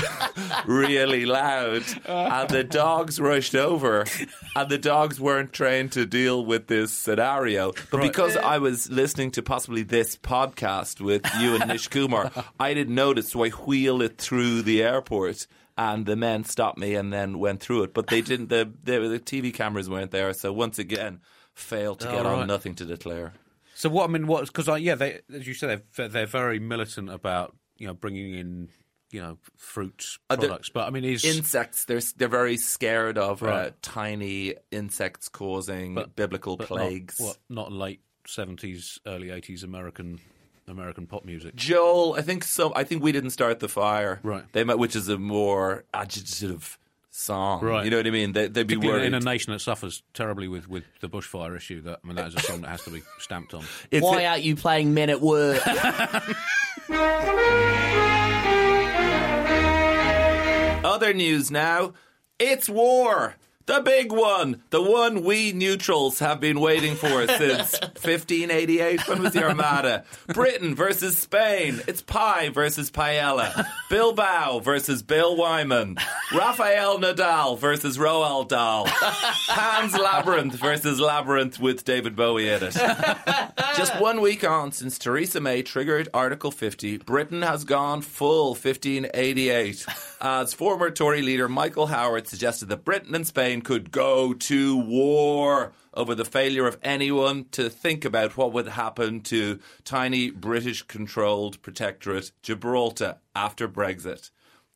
[0.65, 4.05] really loud, and the dogs rushed over,
[4.55, 7.73] and the dogs weren't trained to deal with this scenario.
[7.91, 12.73] But because I was listening to possibly this podcast with you and Nish Kumar, I
[12.73, 15.45] didn't notice, so I wheel it through the airport.
[15.77, 18.47] And the men stopped me and then went through it, but they didn't.
[18.49, 21.19] The the, the TV cameras weren't there, so once again,
[21.53, 22.47] failed to Oh, get on.
[22.47, 23.33] Nothing to declare.
[23.73, 26.59] So what I mean, what because I yeah, they as you said, they're, they're very
[26.59, 28.69] militant about you know bringing in
[29.11, 33.43] you know fruits Uh, products, but I mean, is insects they're they're very scared of
[33.43, 37.19] uh, tiny insects causing But- biblical but plagues.
[37.19, 40.21] Not, what, not late seventies, early eighties American
[40.67, 41.55] American pop music.
[41.55, 42.73] Joel, I think so.
[42.75, 44.43] I think we didn't start the fire, Right.
[44.53, 46.77] They might, which is a more agitative
[47.11, 47.85] song, Right.
[47.85, 48.33] You know what I mean?
[48.33, 49.05] They, they'd be worried.
[49.05, 52.27] in a nation that suffers terribly with, with the bushfire issue, that I mean, that
[52.27, 53.63] is a song that has to be stamped on.
[53.91, 55.61] It's Why a- aren't you playing Men at Work?
[60.83, 61.93] Other news now.
[62.39, 63.35] It's war.
[63.67, 64.61] The big one.
[64.69, 69.07] The one we neutrals have been waiting for since 1588.
[69.07, 70.03] When was the Armada?
[70.27, 71.81] Britain versus Spain.
[71.87, 73.65] It's pie versus paella.
[73.89, 75.97] Bilbao versus Bill Wyman.
[76.31, 78.85] Rafael Nadal versus Roald Dahl.
[78.85, 82.75] Pan's Labyrinth versus Labyrinth with David Bowie in it.
[83.75, 89.85] Just one week on since Theresa May triggered Article 50, Britain has gone full 1588
[90.21, 95.73] as former Tory leader Michael Howard suggested that Britain and Spain could go to war
[95.93, 101.61] over the failure of anyone to think about what would happen to tiny British controlled
[101.61, 104.31] protectorate Gibraltar after Brexit.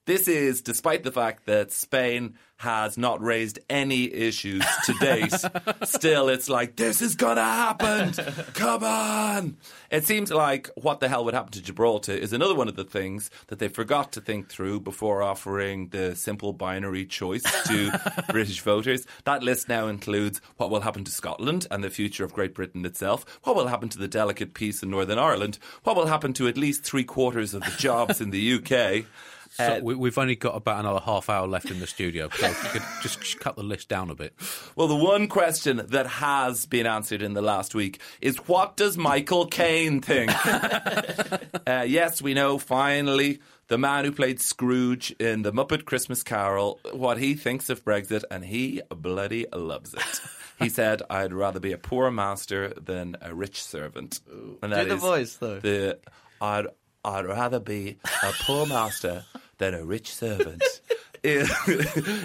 [0.10, 5.34] This is despite the fact that Spain has not raised any issues to date.
[5.84, 8.14] Still, it's like, this is going to happen.
[8.56, 9.58] Come on.
[9.92, 12.84] It seems like what the hell would happen to Gibraltar is another one of the
[12.84, 17.92] things that they forgot to think through before offering the simple binary choice to
[18.30, 19.06] British voters.
[19.26, 22.84] That list now includes what will happen to Scotland and the future of Great Britain
[22.84, 26.48] itself, what will happen to the delicate peace in Northern Ireland, what will happen to
[26.48, 29.06] at least three quarters of the jobs in the UK.
[29.60, 32.64] So we, we've only got about another half hour left in the studio, so if
[32.64, 34.34] you could just cut the list down a bit.
[34.76, 38.98] Well, the one question that has been answered in the last week is what does
[38.98, 40.32] Michael Caine think?
[41.68, 46.80] uh, yes, we know finally the man who played Scrooge in the Muppet Christmas Carol,
[46.92, 50.22] what he thinks of Brexit, and he bloody loves it.
[50.58, 54.20] He said, I'd rather be a poor master than a rich servant.
[54.64, 55.60] And Do the voice, though.
[55.60, 56.00] The,
[56.42, 56.66] I'd,
[57.06, 59.24] I'd rather be a poor master
[59.60, 60.64] than a rich servant.
[61.24, 61.50] is,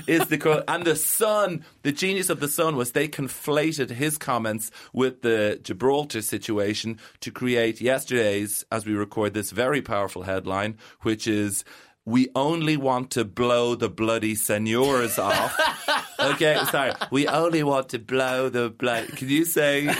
[0.07, 0.65] is the quote.
[0.69, 5.61] And the Sun, the genius of the Sun was they conflated his comments with the
[5.63, 11.65] Gibraltar situation to create yesterday's, as we record this very powerful headline, which is.
[12.07, 15.59] We only want to blow the bloody seniors off.
[16.33, 16.93] Okay, sorry.
[17.11, 19.09] We only want to blow the blood.
[19.17, 19.95] Can you say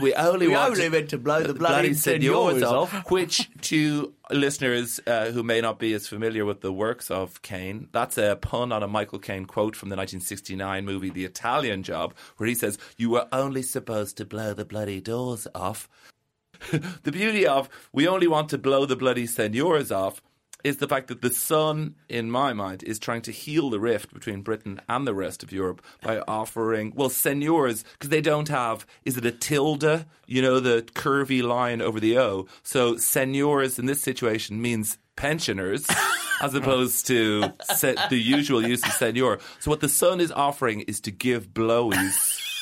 [0.00, 3.10] we only We want only to meant to blow the bloody seniors off.
[3.10, 7.88] which to listeners uh, who may not be as familiar with the works of Caine,
[7.92, 12.14] that's a pun on a Michael Caine quote from the 1969 movie The Italian Job,
[12.36, 15.88] where he says, "You were only supposed to blow the bloody doors off."
[17.02, 20.22] the beauty of we only want to blow the bloody seniors off
[20.64, 24.12] is the fact that the Sun, in my mind, is trying to heal the rift
[24.12, 28.86] between Britain and the rest of Europe by offering, well, seniors, because they don't have,
[29.04, 30.06] is it a tilde?
[30.26, 32.46] You know, the curvy line over the O.
[32.62, 35.86] So seniors in this situation means pensioners.
[36.42, 37.50] As opposed to
[38.10, 39.38] the usual use of senior.
[39.58, 42.55] So, what the Sun is offering is to give blowies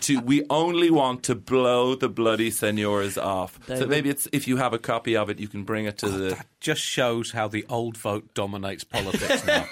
[0.00, 3.58] to we only want to blow the bloody senores off.
[3.66, 3.88] So David.
[3.88, 6.28] maybe it's if you have a copy of it, you can bring it to the.
[6.34, 9.66] That just shows how the old vote dominates politics now.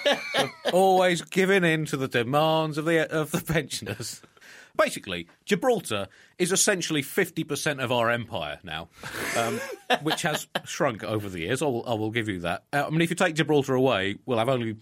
[0.73, 4.21] Always giving in to the demands of the of the pensioners.
[4.77, 8.89] Basically, Gibraltar is essentially 50% of our empire now,
[9.35, 9.59] um,
[10.03, 11.63] which has shrunk over the years.
[11.63, 12.63] I will, I will give you that.
[12.71, 14.77] Uh, I mean, if you take Gibraltar away, we'll have only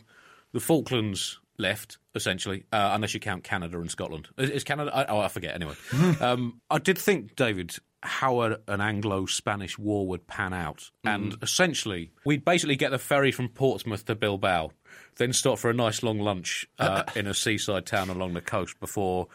[0.51, 4.27] the Falklands left, essentially, uh, unless you count Canada and Scotland.
[4.37, 4.91] Is, is Canada?
[4.93, 5.55] I, oh, I forget.
[5.55, 5.75] Anyway,
[6.21, 12.11] um, I did think, David, how a, an Anglo-Spanish war would pan out, and essentially,
[12.25, 14.71] we'd basically get the ferry from Portsmouth to Bilbao,
[15.17, 18.79] then stop for a nice long lunch uh, in a seaside town along the coast
[18.79, 19.27] before.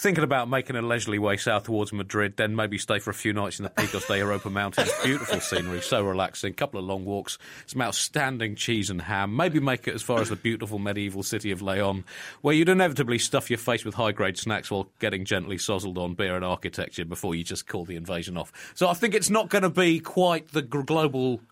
[0.00, 3.34] Thinking about making a leisurely way south towards Madrid, then maybe stay for a few
[3.34, 4.90] nights in the Picos de Europa Mountains.
[5.04, 6.54] Beautiful scenery, so relaxing.
[6.54, 7.36] Couple of long walks,
[7.66, 9.36] some outstanding cheese and ham.
[9.36, 12.04] Maybe make it as far as the beautiful medieval city of Leon,
[12.40, 16.14] where you'd inevitably stuff your face with high grade snacks while getting gently sozzled on
[16.14, 18.72] beer and architecture before you just call the invasion off.
[18.74, 21.42] So I think it's not going to be quite the global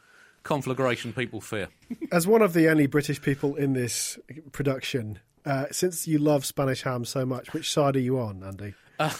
[0.42, 1.68] conflagration people fear.
[2.10, 4.18] As one of the only British people in this
[4.52, 8.74] production, uh, since you love Spanish ham so much, which side are you on, Andy?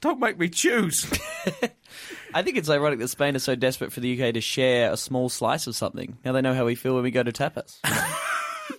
[0.00, 1.06] Don't make me choose.
[2.34, 4.96] I think it's ironic that Spain is so desperate for the UK to share a
[4.96, 6.16] small slice of something.
[6.24, 7.78] Now they know how we feel when we go to tapas.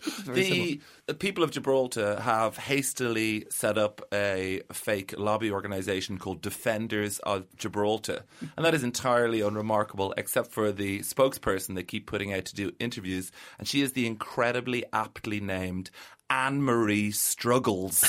[0.02, 0.66] Very similar.
[0.66, 7.20] The, the people of Gibraltar have hastily set up a fake lobby organisation called Defenders
[7.20, 8.24] of Gibraltar.
[8.56, 12.72] And that is entirely unremarkable, except for the spokesperson they keep putting out to do
[12.80, 13.32] interviews.
[13.60, 15.92] And she is the incredibly aptly named
[16.32, 18.08] Anne Marie Struggles.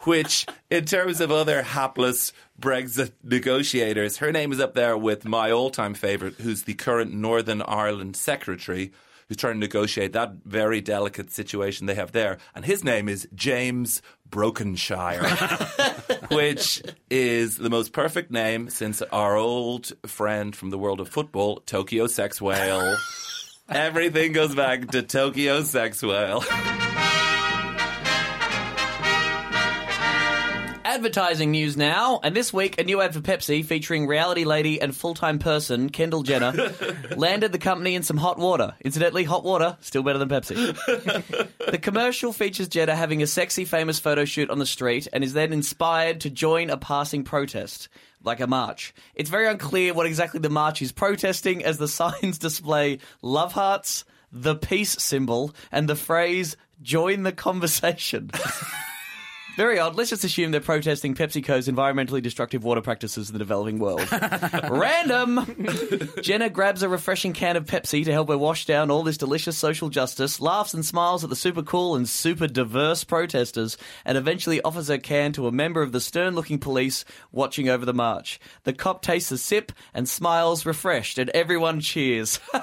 [0.00, 5.50] Which, in terms of other hapless Brexit negotiators, her name is up there with my
[5.50, 8.92] all time favourite, who's the current Northern Ireland secretary,
[9.26, 12.36] who's trying to negotiate that very delicate situation they have there.
[12.54, 15.24] And his name is James Brokenshire,
[16.30, 21.60] which is the most perfect name since our old friend from the world of football,
[21.64, 22.98] Tokyo Sex Whale.
[23.70, 26.44] Everything goes back to Tokyo Sex Whale.
[31.04, 34.96] Advertising news now, and this week a new ad for Pepsi featuring reality lady and
[34.96, 36.72] full-time person Kendall Jenner
[37.14, 38.74] landed the company in some hot water.
[38.80, 40.56] Incidentally, hot water still better than Pepsi.
[41.70, 45.34] the commercial features Jenner having a sexy, famous photo shoot on the street, and is
[45.34, 47.90] then inspired to join a passing protest.
[48.22, 48.94] Like a march.
[49.14, 54.06] It's very unclear what exactly the march is protesting, as the signs display love hearts,
[54.32, 58.30] the peace symbol, and the phrase "join the conversation."
[59.56, 59.94] Very odd.
[59.94, 64.06] Let's just assume they're protesting PepsiCo's environmentally destructive water practices in the developing world.
[64.70, 66.10] Random!
[66.22, 69.56] Jenner grabs a refreshing can of Pepsi to help her wash down all this delicious
[69.56, 74.60] social justice, laughs and smiles at the super cool and super diverse protesters, and eventually
[74.62, 78.40] offers her can to a member of the stern looking police watching over the march.
[78.64, 82.38] The cop tastes a sip and smiles refreshed, and everyone cheers.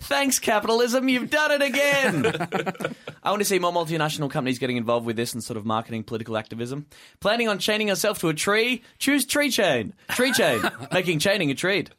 [0.00, 2.26] Thanks, capitalism, you've done it again!
[3.22, 6.04] I want to see more multinational companies getting involved with this and sort of marketing
[6.04, 6.86] political activism.
[7.20, 8.82] Planning on chaining yourself to a tree?
[8.98, 9.94] Choose Tree Chain.
[10.10, 11.90] Tree Chain, making chaining a treat.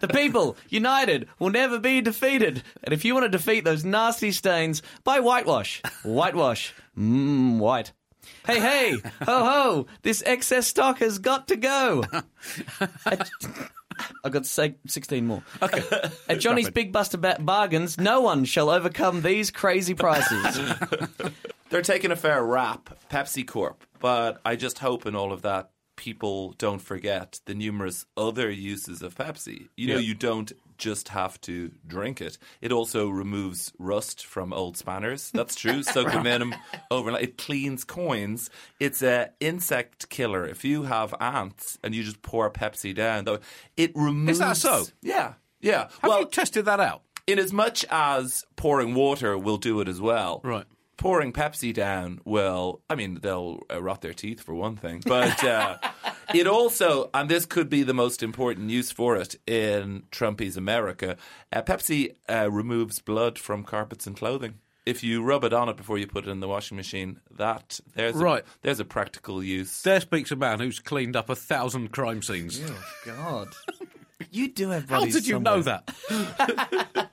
[0.00, 2.62] The people, united, will never be defeated.
[2.84, 5.82] And if you want to defeat those nasty stains, buy whitewash.
[6.04, 6.72] Whitewash.
[6.96, 7.92] Mmm, white.
[8.46, 8.90] Hey, hey,
[9.22, 12.04] ho, ho, this excess stock has got to go.
[13.04, 13.30] At-
[14.24, 15.42] I've got say 16 more.
[15.62, 15.82] Okay.
[16.28, 20.74] At Johnny's Big Buster ba- Bargains, no one shall overcome these crazy prices.
[21.74, 25.70] They're taking a fair rap, Pepsi Corp, but I just hope in all of that
[25.96, 29.70] people don't forget the numerous other uses of Pepsi.
[29.76, 30.06] You know, Yeah.
[30.06, 32.38] you don't just have to drink it.
[32.60, 35.32] It also removes rust from old spanners.
[35.32, 35.82] That's true.
[35.94, 36.54] Soak them in 'em
[36.92, 37.22] overnight.
[37.24, 38.50] It cleans coins.
[38.78, 40.46] It's a insect killer.
[40.46, 43.40] If you have ants and you just pour Pepsi down, though,
[43.76, 44.30] it removes.
[44.30, 44.84] Is that so?
[45.02, 45.88] Yeah, yeah.
[46.02, 47.02] Have well, you tested that out?
[47.26, 50.40] in as much as pouring water will do it as well.
[50.44, 50.66] Right.
[51.04, 55.44] Pouring Pepsi down will, I mean, they'll uh, rot their teeth for one thing, but
[55.44, 55.76] uh,
[56.34, 61.18] it also, and this could be the most important use for it in Trumpy's America.
[61.52, 64.54] Uh, Pepsi uh, removes blood from carpets and clothing.
[64.86, 67.80] If you rub it on it before you put it in the washing machine, that
[67.94, 68.42] there's Right.
[68.42, 69.82] a, there's a practical use.
[69.82, 72.62] There speaks a man who's cleaned up a thousand crime scenes.
[72.66, 73.48] Oh God.
[74.30, 75.56] You do have How bodies did you somewhere.
[75.56, 77.04] know that?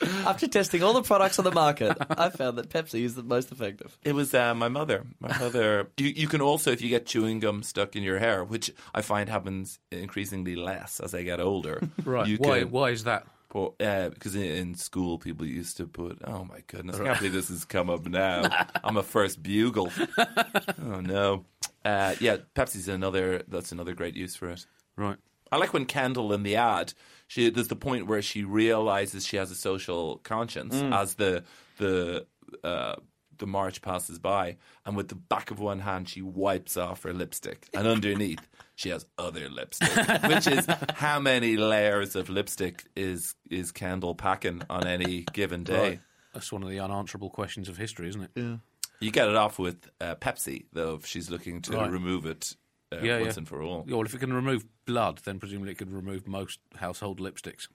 [0.00, 3.50] After testing all the products on the market, I found that Pepsi is the most
[3.50, 3.98] effective.
[4.04, 5.04] It was uh, my mother.
[5.20, 5.88] My mother.
[5.98, 9.02] You, you can also, if you get chewing gum stuck in your hair, which I
[9.02, 11.82] find happens increasingly less as I get older.
[12.04, 12.26] Right.
[12.28, 12.60] You why?
[12.60, 13.26] can Why is that?
[13.48, 16.18] put, uh, because in, in school people used to put.
[16.24, 17.00] Oh my goodness!
[17.00, 18.48] I can't believe this has come up now.
[18.84, 19.90] I'm a first bugle.
[20.18, 21.44] oh no.
[21.84, 23.42] Uh, yeah, Pepsi's another.
[23.48, 24.64] That's another great use for it.
[24.96, 25.16] Right.
[25.52, 26.92] I like when Kendall in the ad,
[27.26, 31.44] she there's the point where she realizes she has a social conscience as the
[31.78, 32.26] the
[32.64, 32.96] uh,
[33.38, 37.12] the march passes by, and with the back of one hand she wipes off her
[37.12, 39.90] lipstick, and underneath she has other lipstick,
[40.28, 46.00] which is how many layers of lipstick is is Kendall packing on any given day.
[46.34, 48.30] That's one of the unanswerable questions of history, isn't it?
[48.34, 48.56] Yeah.
[49.00, 51.90] You get it off with uh, Pepsi, though, if she's looking to Right.
[51.90, 52.54] remove it
[52.92, 53.38] uh, Yeah, once yeah.
[53.40, 53.84] and for all.
[53.86, 57.68] Yeah, well, if it can remove blood, then presumably it could remove most household lipsticks.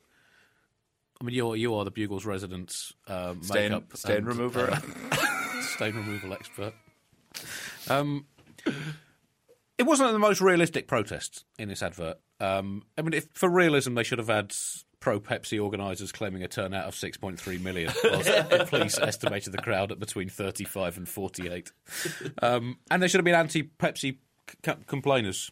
[1.22, 2.76] I mean, you're you are the Bugle's resident
[3.08, 4.72] uh, Stain, makeup stain and, remover.
[4.72, 6.74] uh, stain removal expert.
[7.90, 8.26] Um,
[9.78, 12.18] it wasn't the most realistic protest in this advert.
[12.40, 14.54] Um, I mean, if, for realism, they should have had
[15.00, 19.92] pro Pepsi organisers claiming a turnout of 6.3 million, whilst the police estimated the crowd
[19.92, 21.72] at between 35 and 48.
[22.42, 24.18] Um, and there should have been anti Pepsi
[24.66, 25.52] c- complainers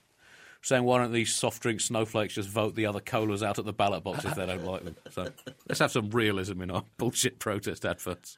[0.63, 3.73] saying, why don't these soft drink snowflakes just vote the other colas out at the
[3.73, 4.95] ballot box if they don't like them?
[5.09, 5.27] So
[5.67, 8.37] let's have some realism in our bullshit protest adverts.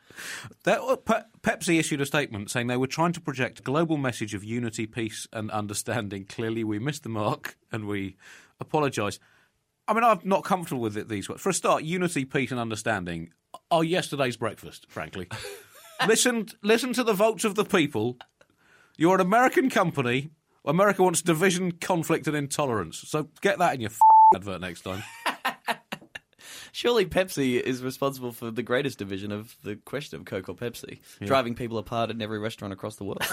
[0.63, 3.97] That, uh, Pe- Pepsi issued a statement saying they were trying to project a global
[3.97, 6.25] message of unity, peace, and understanding.
[6.25, 8.15] Clearly, we missed the mark and we
[8.59, 9.19] apologise.
[9.87, 11.41] I mean, I'm not comfortable with it these ways.
[11.41, 13.31] For a start, unity, peace, and understanding
[13.69, 15.27] are yesterday's breakfast, frankly.
[16.07, 18.17] listen, listen to the votes of the people.
[18.97, 20.29] You're an American company.
[20.65, 23.03] America wants division, conflict, and intolerance.
[23.07, 23.99] So get that in your f-
[24.35, 25.03] advert next time.
[26.71, 30.99] Surely Pepsi is responsible for the greatest division of the question of Coke or Pepsi,
[31.21, 33.23] driving people apart in every restaurant across the world.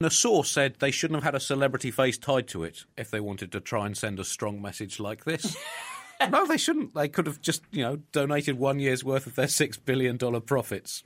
[0.02, 3.20] A source said they shouldn't have had a celebrity face tied to it if they
[3.20, 5.56] wanted to try and send a strong message like this.
[6.30, 6.94] no, they shouldn't.
[6.94, 11.02] They could have just, you know, donated one year's worth of their $6 billion profits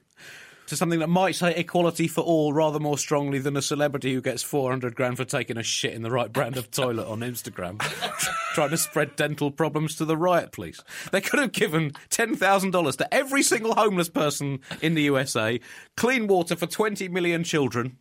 [0.66, 4.20] to something that might say equality for all rather more strongly than a celebrity who
[4.20, 7.80] gets 400 grand for taking a shit in the right brand of toilet on Instagram,
[8.54, 10.80] trying to spread dental problems to the riot police.
[11.12, 15.60] They could have given $10,000 to every single homeless person in the USA,
[15.96, 17.98] clean water for 20 million children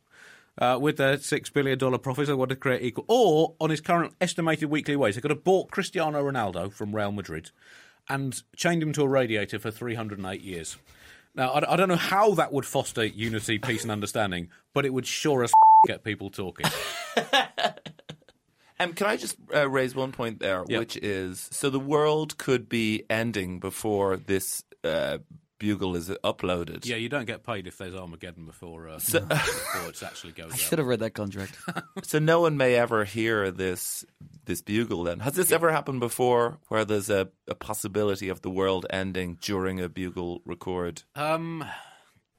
[0.58, 3.06] uh, with their six billion dollar profits, they want to create equal.
[3.08, 7.12] Or on his current estimated weekly wage, they could have bought Cristiano Ronaldo from Real
[7.12, 7.52] Madrid
[8.10, 10.78] and chained him to a radiator for 308 years.
[11.36, 14.94] Now, I, I don't know how that would foster unity, peace, and understanding, but it
[14.94, 15.52] would sure as
[15.88, 16.66] get people talking.
[18.80, 20.80] Um, can I just uh, raise one point there, Yeah.
[20.80, 25.20] which is so the world could be ending before this uh,
[25.64, 26.86] bugle is uploaded.
[26.86, 30.60] yeah, you don't get paid if there's Armageddon before uh, before it actually goes out.
[30.60, 31.58] Should have read that contract.
[32.04, 34.04] So no one may ever hear this
[34.46, 35.04] this bugle.
[35.06, 39.38] Then has this ever happened before, where there's a, a possibility of the world ending
[39.42, 41.04] during a bugle record?
[41.16, 41.64] Um,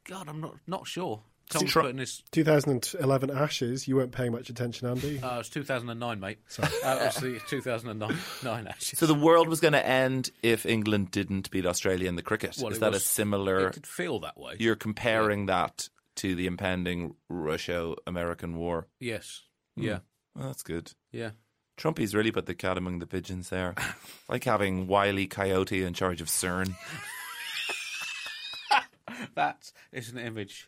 [0.05, 1.23] God, I'm not not sure.
[1.55, 5.21] Tom's Tru- putting this 2011 Ashes, you weren't paying much attention, Andy.
[5.21, 6.39] Uh, it's 2009, mate.
[6.49, 6.69] Sorry.
[6.85, 8.99] Uh, it was the 2009 nine Ashes.
[8.99, 12.57] So the world was going to end if England didn't beat Australia in the cricket.
[12.61, 13.69] Well, is it that a was- similar?
[13.69, 14.57] It did feel that way.
[14.59, 18.87] You're comparing that to the impending Russia-American war.
[19.01, 19.43] Yes.
[19.77, 19.99] Yeah.
[20.37, 20.93] Well, that's good.
[21.11, 21.31] Yeah.
[21.77, 23.75] Trumpy's really put the cat among the pigeons there.
[24.29, 26.75] like having Wiley Coyote in charge of CERN.
[29.35, 30.67] That is an image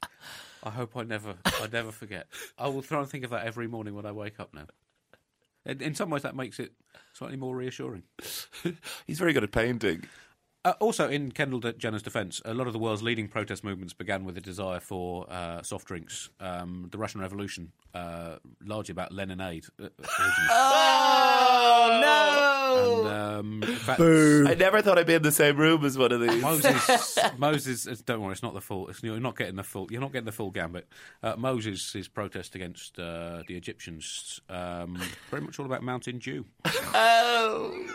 [0.67, 2.27] I hope I never I never forget.
[2.59, 4.67] I will try and think of that every morning when I wake up now.
[5.65, 6.73] In, in some ways, that makes it
[7.13, 8.03] slightly more reassuring.
[9.07, 10.03] He's very good at painting.
[10.67, 14.25] Uh, also, in Kendall Jenner's defence, a lot of the world's leading protest movements began
[14.25, 16.29] with a desire for uh, soft drinks.
[16.41, 19.71] Um, the Russian Revolution, uh, largely about Leninade.
[19.81, 19.91] Uh,
[20.51, 23.07] oh no!
[23.07, 24.45] and, um, fact, Boo.
[24.49, 26.43] I never thought I'd be in the same room as one of these.
[26.43, 28.89] Moses, Moses, uh, don't worry, it's not the full.
[28.89, 29.87] It's, you're not getting the full.
[29.89, 30.89] You're not getting the full gambit.
[31.23, 35.01] Uh, Moses' his protest against uh, the Egyptians, um,
[35.31, 36.45] very much all about Mountain Dew.
[36.99, 37.87] Oh.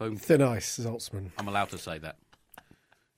[0.00, 0.16] Boom.
[0.16, 1.30] Thin ice, Zaltzman.
[1.36, 2.16] I'm allowed to say that.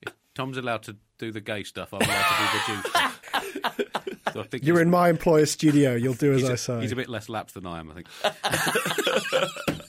[0.03, 4.33] If Tom's allowed to do the gay stuff, I'm allowed to do the Jew stuff.
[4.33, 5.95] So I think You're he's, in my employer's studio.
[5.95, 6.81] You'll do as I I a, say.
[6.81, 8.09] he's a bit less lapsed than I am, I think.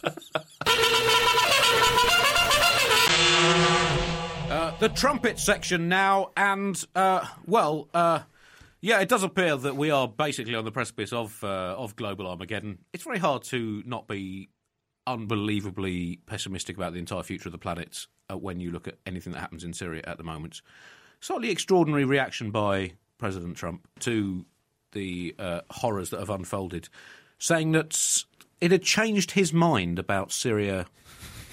[4.49, 8.19] Uh, the trumpet section now, and uh, well, uh,
[8.81, 12.27] yeah, it does appear that we are basically on the precipice of uh, of global
[12.27, 12.77] Armageddon.
[12.94, 14.50] It's very hard to not be
[15.08, 19.33] unbelievably pessimistic about the entire future of the planet uh, when you look at anything
[19.33, 20.62] that happens in Syria at the moment.
[21.19, 24.45] Slightly extraordinary reaction by President Trump to
[24.91, 26.89] the uh, horrors that have unfolded,
[27.37, 28.23] saying that
[28.62, 30.85] it had changed his mind about Syria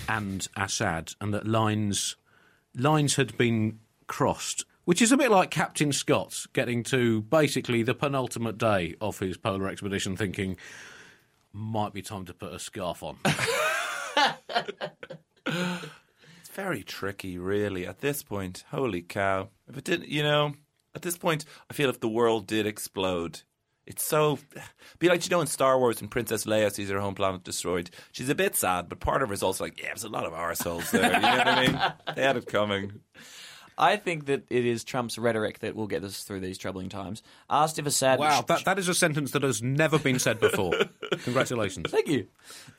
[0.09, 2.17] and Assad, and that lines
[2.77, 4.65] lines had been crossed.
[4.85, 9.37] Which is a bit like Captain Scott getting to basically the penultimate day of his
[9.37, 10.57] polar expedition thinking,
[11.53, 13.17] might be time to put a scarf on.
[15.47, 18.65] It's very tricky, really, at this point.
[18.71, 19.49] Holy cow.
[19.69, 20.55] If it didn't, you know,
[20.95, 23.43] at this point, I feel if the world did explode,
[23.87, 24.39] it's so.
[24.99, 27.91] Be like, you know, in Star Wars, when Princess Leia sees her home planet destroyed,
[28.13, 30.25] she's a bit sad, but part of her is also like, yeah, there's a lot
[30.27, 31.13] of arseholes there.
[31.13, 31.93] You know what I mean?
[32.17, 33.01] They had it coming.
[33.79, 37.23] I think that it is Trump's rhetoric that will get us through these troubling times.
[37.49, 38.19] Asked if Assad.
[38.19, 40.75] wow, that, that is a sentence that has never been said before.
[41.25, 41.91] Congratulations.
[41.91, 42.27] Thank you.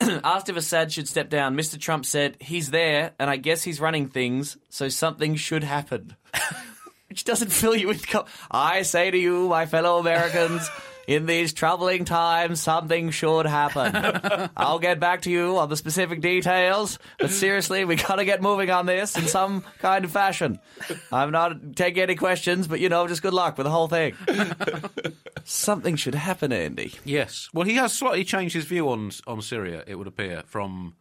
[0.00, 1.78] Asked if Assad should step down, Mr.
[1.78, 6.16] Trump said, He's there, and I guess he's running things, so something should happen.
[7.08, 8.08] Which doesn't fill you with.
[8.08, 10.66] Co- I say to you, my fellow Americans,
[11.06, 14.48] in these troubling times, something should happen.
[14.56, 18.70] I'll get back to you on the specific details, but seriously, we gotta get moving
[18.70, 20.58] on this in some kind of fashion.
[21.12, 24.14] I'm not taking any questions, but you know, just good luck with the whole thing.
[25.44, 26.92] Something should happen, Andy.
[27.04, 27.48] Yes.
[27.52, 29.84] Well, he has slightly changed his view on on Syria.
[29.86, 30.94] It would appear from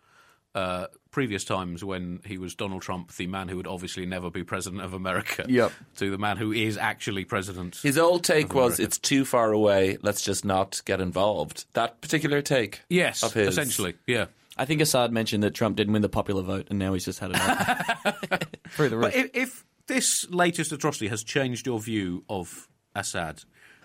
[0.53, 4.43] uh, previous times when he was Donald Trump, the man who would obviously never be
[4.43, 5.71] president of America, Yep.
[5.97, 7.77] to the man who is actually president.
[7.83, 11.65] His old take Of was, it's too far away, let's just not get involved.
[11.73, 12.81] That particular take.
[12.89, 13.47] yes, of his.
[13.47, 13.95] essentially.
[14.07, 14.25] Yeah.
[14.57, 17.19] I think Assad mentioned that Trump didn't win the popular vote, and now he's just
[17.19, 18.43] had enough.
[18.71, 19.05] Through the roof.
[19.13, 23.43] But if, if this latest atrocity has changed your view of Assad,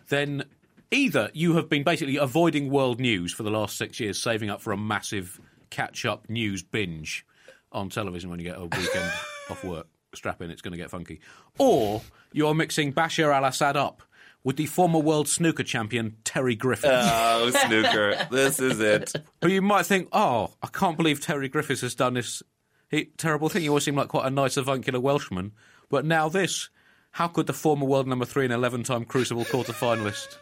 [0.08, 0.44] then
[0.90, 4.60] either you have been basically avoiding world news for the last six years, saving up
[4.60, 5.40] for a massive
[5.70, 7.26] catch-up news binge
[7.72, 9.12] on television when you get a weekend
[9.50, 9.86] off work.
[10.14, 11.20] Strap in, it's going to get funky.
[11.58, 12.02] Or
[12.32, 14.02] you're mixing Bashar al-Assad up
[14.44, 17.08] with the former world snooker champion Terry Griffiths.
[17.10, 18.26] Oh, snooker.
[18.30, 19.12] this is it.
[19.42, 22.42] who you might think, oh, I can't believe Terry Griffiths has done this
[22.90, 23.62] he, terrible thing.
[23.62, 25.52] He always seemed like quite a nice, avuncular Welshman.
[25.88, 26.68] But now this.
[27.16, 30.36] How could the former world number three and 11 time Crucible quarter finalist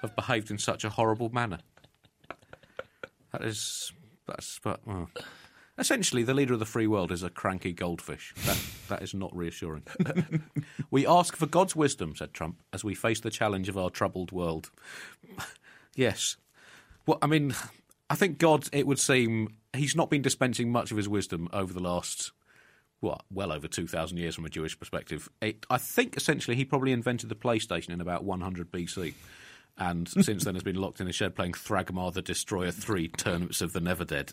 [0.00, 1.58] have behaved in such a horrible manner?
[3.32, 3.92] That is.
[4.26, 4.58] That's.
[4.64, 5.10] But, well.
[5.76, 8.32] Essentially, the leader of the free world is a cranky goldfish.
[8.46, 8.58] That,
[8.88, 9.82] that is not reassuring.
[10.90, 14.32] we ask for God's wisdom, said Trump, as we face the challenge of our troubled
[14.32, 14.70] world.
[15.94, 16.38] yes.
[17.04, 17.54] Well, I mean,
[18.08, 21.74] I think God, it would seem, he's not been dispensing much of his wisdom over
[21.74, 22.32] the last,
[23.00, 25.28] what, well over 2,000 years from a Jewish perspective.
[25.40, 29.14] It, I think essentially he probably invented the PlayStation in about 100 BC.
[29.78, 33.60] And since then has been locked in a shed playing Thragmar the Destroyer 3 Turnips
[33.60, 34.32] of the Never Dead.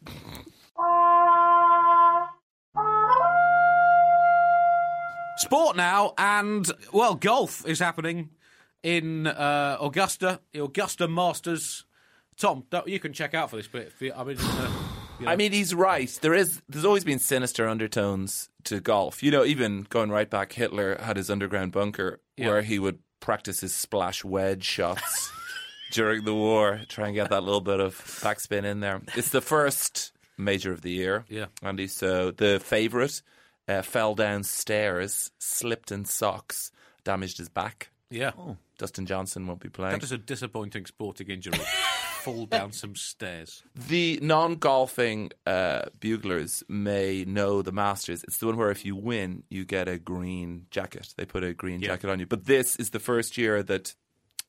[5.37, 8.29] Sport now, and well, golf is happening
[8.81, 11.85] in uh, Augusta, the Augusta Masters.
[12.37, 13.91] Tom, you can check out for this bit.
[14.15, 14.82] I mean, uh,
[15.23, 15.31] you know.
[15.31, 16.09] I mean, he's right.
[16.21, 16.61] There is.
[16.69, 19.23] There's always been sinister undertones to golf.
[19.23, 22.47] You know, even going right back, Hitler had his underground bunker Yeah.
[22.47, 25.31] where he would practice his splash wedge shots
[25.91, 29.01] during the war, try and get that little bit of backspin in there.
[29.15, 31.45] It's the first major of the year, Yeah.
[31.61, 31.87] Andy.
[31.87, 33.21] So the favourite
[33.67, 36.71] uh, fell down stairs, slipped in socks,
[37.05, 37.89] damaged his back.
[38.09, 38.31] yeah,
[38.77, 39.93] Dustin Johnson won't be playing.
[39.93, 41.59] that is a disappointing sporting injury.
[42.23, 43.63] Fall down some stairs.
[43.75, 48.23] The non-golfing uh, buglers may know the Masters.
[48.23, 51.13] It's the one where if you win, you get a green jacket.
[51.17, 51.89] They put a green Yeah.
[51.89, 52.25] jacket on you.
[52.25, 53.95] But this is the first year that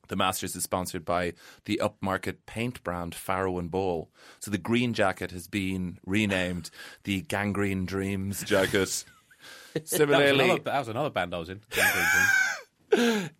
[0.08, 1.32] the Masters is sponsored by
[1.64, 4.10] the upmarket paint brand Farrow and Ball.
[4.38, 6.70] So the green jacket has been renamed
[7.04, 9.04] the Gangrene Dreams jacket.
[9.74, 11.60] That was, Similarly, another, that was another band I was in.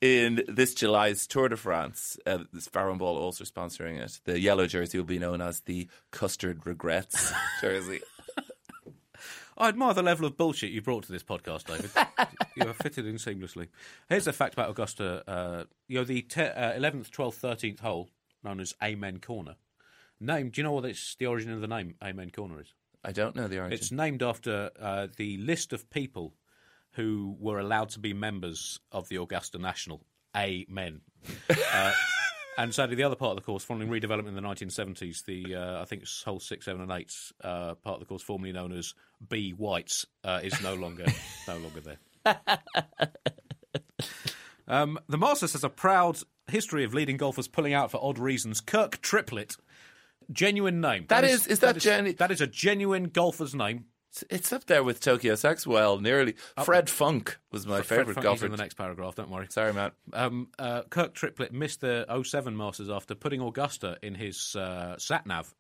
[0.01, 4.21] In this July's Tour de France, uh, this Farrow Ball also sponsoring it.
[4.25, 8.01] The yellow jersey will be known as the Custard Regrets jersey.
[9.57, 11.91] I admire the level of bullshit you brought to this podcast, David.
[12.57, 13.69] you have fitted in seamlessly.
[14.09, 15.29] Here's a fact about Augusta.
[15.29, 18.11] Uh, you know, the te- uh, 11th, 12th, 13th hole,
[18.43, 19.57] known as Amen Corner.
[20.21, 22.73] Name, do you know what it's, the origin of the name Amen Corner is?
[23.05, 23.75] I don't know the origin.
[23.75, 26.35] It's named after uh, the list of people
[26.95, 30.03] who were allowed to be members of the Augusta National.
[30.37, 31.01] Amen.
[31.73, 31.93] uh,
[32.59, 35.83] and sadly, the other part of the course, following redevelopment in the 1970s, the uh,
[35.83, 38.73] I think it's hole six, seven, and eight uh, part of the course, formerly known
[38.73, 38.95] as
[39.29, 41.05] B Whites, uh, is no longer
[41.49, 41.99] no longer there.
[44.67, 46.19] Um, the Masters has a proud
[46.49, 48.61] history of leading golfers pulling out for odd reasons.
[48.63, 49.57] Kirk Triplett,
[50.33, 51.05] genuine name.
[51.09, 53.87] That is- is that genu- that is a genuine golfer's name.
[54.31, 55.67] It's- up there with Tokyo Sex.
[55.67, 56.35] Well, nearly.
[56.65, 58.47] Fred Funk was my Fred Funk golfer.
[58.47, 59.15] in the next paragraph.
[59.17, 59.47] Don't worry.
[59.51, 59.95] Sorry, Matt.
[60.13, 65.27] Um, uh, Kirk Triplett missed the 07 Masters after putting Augusta in his uh, sat
[65.27, 65.55] nav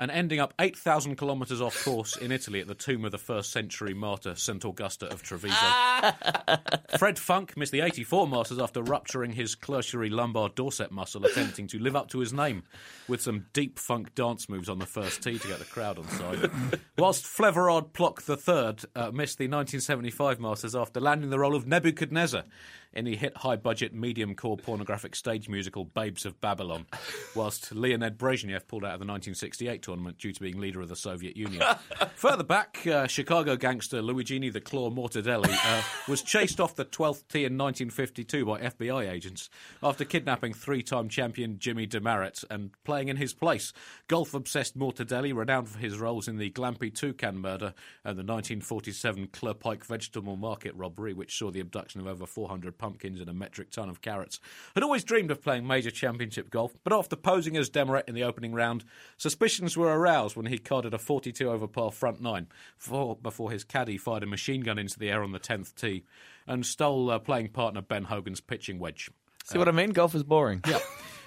[0.00, 3.52] and ending up 8,000 kilometres off course in Italy at the tomb of the first
[3.52, 4.64] century martyr St.
[4.64, 5.54] Augusta of Treviso.
[6.98, 11.78] Fred Funk missed the 84 Masters after rupturing his clertiary lumbar Dorset muscle attempting to
[11.78, 12.62] live up to his name
[13.08, 16.08] with some deep funk dance moves on the first tee to get the crowd on
[16.08, 16.50] side.
[16.96, 22.44] Whilst Fleverard Plock III uh, missed the 1975 Masters after landing the role of Nebuchadnezzar
[22.92, 26.86] in the hit high budget medium core pornographic stage musical Babes of Babylon,
[27.34, 30.96] whilst Leonid Brezhnev pulled out of the 1968 tournament due to being leader of the
[30.96, 31.62] Soviet Union.
[32.16, 37.28] Further back, uh, Chicago gangster Luigini the Claw Mortadelli uh, was chased off the 12th
[37.28, 39.48] tee in 1952 by FBI agents
[39.82, 43.72] after kidnapping three time champion Jimmy Demaret and playing in his place.
[44.08, 47.74] Golf obsessed Mortadelli, renowned for his roles in the Glampy Toucan murder
[48.04, 52.78] and the 1947 Club Pike vegetable market robbery, which saw the abduction of over 400
[52.80, 54.40] pumpkins and a metric ton of carrots,
[54.74, 58.24] had always dreamed of playing major championship golf, but after posing as Demaret in the
[58.24, 58.84] opening round,
[59.18, 62.46] suspicions were aroused when he carded a 42 over par front nine
[62.78, 66.04] before, before his caddy fired a machine gun into the air on the 10th tee
[66.46, 69.10] and stole uh, playing partner Ben Hogan's pitching wedge.
[69.44, 69.90] See what I mean?
[69.90, 70.62] Golf is boring.
[70.66, 70.78] Yeah.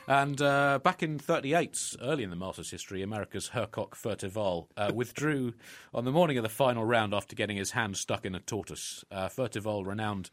[0.08, 5.54] And uh, back in 38, early in the Masters history, America's Hercock Furtival uh, withdrew
[5.94, 9.06] on the morning of the final round after getting his hand stuck in a tortoise.
[9.10, 10.30] Uh, Furtival, renowned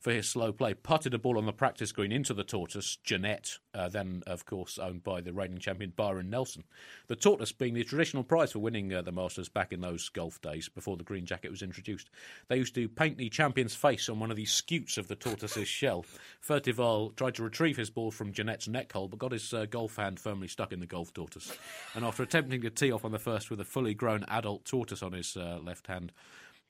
[0.00, 3.58] for his slow play, putted a ball on the practice green into the tortoise, Jeanette,
[3.74, 6.64] uh, then, of course, owned by the reigning champion Byron Nelson.
[7.08, 10.40] The tortoise being the traditional prize for winning uh, the Masters back in those golf
[10.40, 12.08] days before the green jacket was introduced.
[12.48, 15.68] They used to paint the champion's face on one of the scutes of the tortoise's
[15.68, 16.06] shell.
[16.40, 19.96] Furtival tried to retrieve his ball from Jeanette's neck hole, but got his uh, golf
[19.96, 21.52] hand firmly stuck in the golf tortoise.
[21.94, 25.02] And after attempting to tee off on the first with a fully grown adult tortoise
[25.02, 26.12] on his uh, left hand,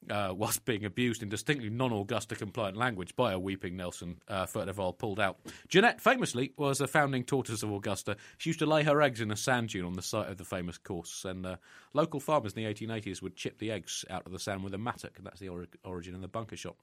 [0.08, 4.96] uh, whilst being abused in distinctly non-Augusta compliant language by a weeping Nelson, uh, Furtival
[4.96, 5.38] pulled out.
[5.68, 8.16] Jeanette, famously, was a founding tortoise of Augusta.
[8.38, 10.44] She used to lay her eggs in a sand dune on the site of the
[10.44, 11.56] famous course, and uh,
[11.92, 14.78] local farmers in the 1880s would chip the eggs out of the sand with a
[14.78, 16.76] mattock, and that's the ori- origin of the bunker shot.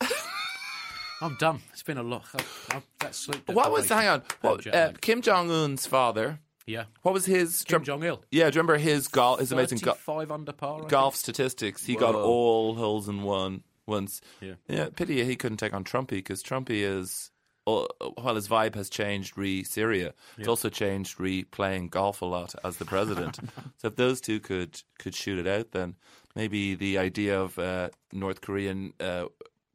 [1.20, 1.60] I'm done.
[1.72, 2.24] It's been a lot.
[2.34, 3.88] I've, I've, that's What was?
[3.88, 4.22] Hang on.
[4.40, 4.92] What, uh.
[5.00, 6.38] Kim Jong Un's father?
[6.66, 6.84] Yeah.
[7.02, 7.64] What was his?
[7.64, 8.22] Kim Jong Il.
[8.30, 9.40] Yeah, do you remember his golf?
[9.40, 10.84] His amazing go- Five under par.
[10.84, 11.20] I golf think.
[11.20, 11.84] statistics.
[11.84, 14.20] He got all holes in one once.
[14.40, 14.54] Yeah.
[14.68, 14.88] yeah.
[14.94, 17.30] Pity he couldn't take on Trumpy because Trumpy is.
[17.66, 17.86] uh,
[18.16, 22.54] While his vibe has changed re Syria, it's also changed re playing golf a lot
[22.64, 23.38] as the president.
[23.78, 25.96] so if those two could could shoot it out, then
[26.36, 29.24] maybe the idea of uh, North Korean uh,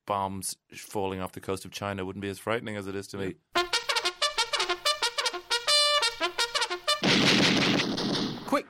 [0.06, 3.18] bombs falling off the coast of China wouldn't be as frightening as it is to
[3.18, 3.36] me.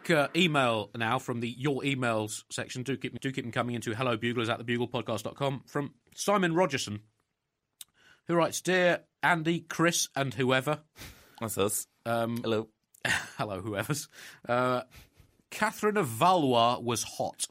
[0.06, 2.84] Quick uh, email now from the Your Emails section.
[2.84, 7.00] Do keep, do keep them coming into hello buglers at thebuglepodcast.com from Simon Rogerson,
[8.28, 10.82] who writes Dear Andy, Chris, and whoever.
[11.42, 11.88] That's us.
[12.06, 12.68] Um, Hello.
[13.38, 14.08] hello, whoever's.
[14.48, 14.82] Uh,
[15.50, 17.46] Catherine of Valois was hot.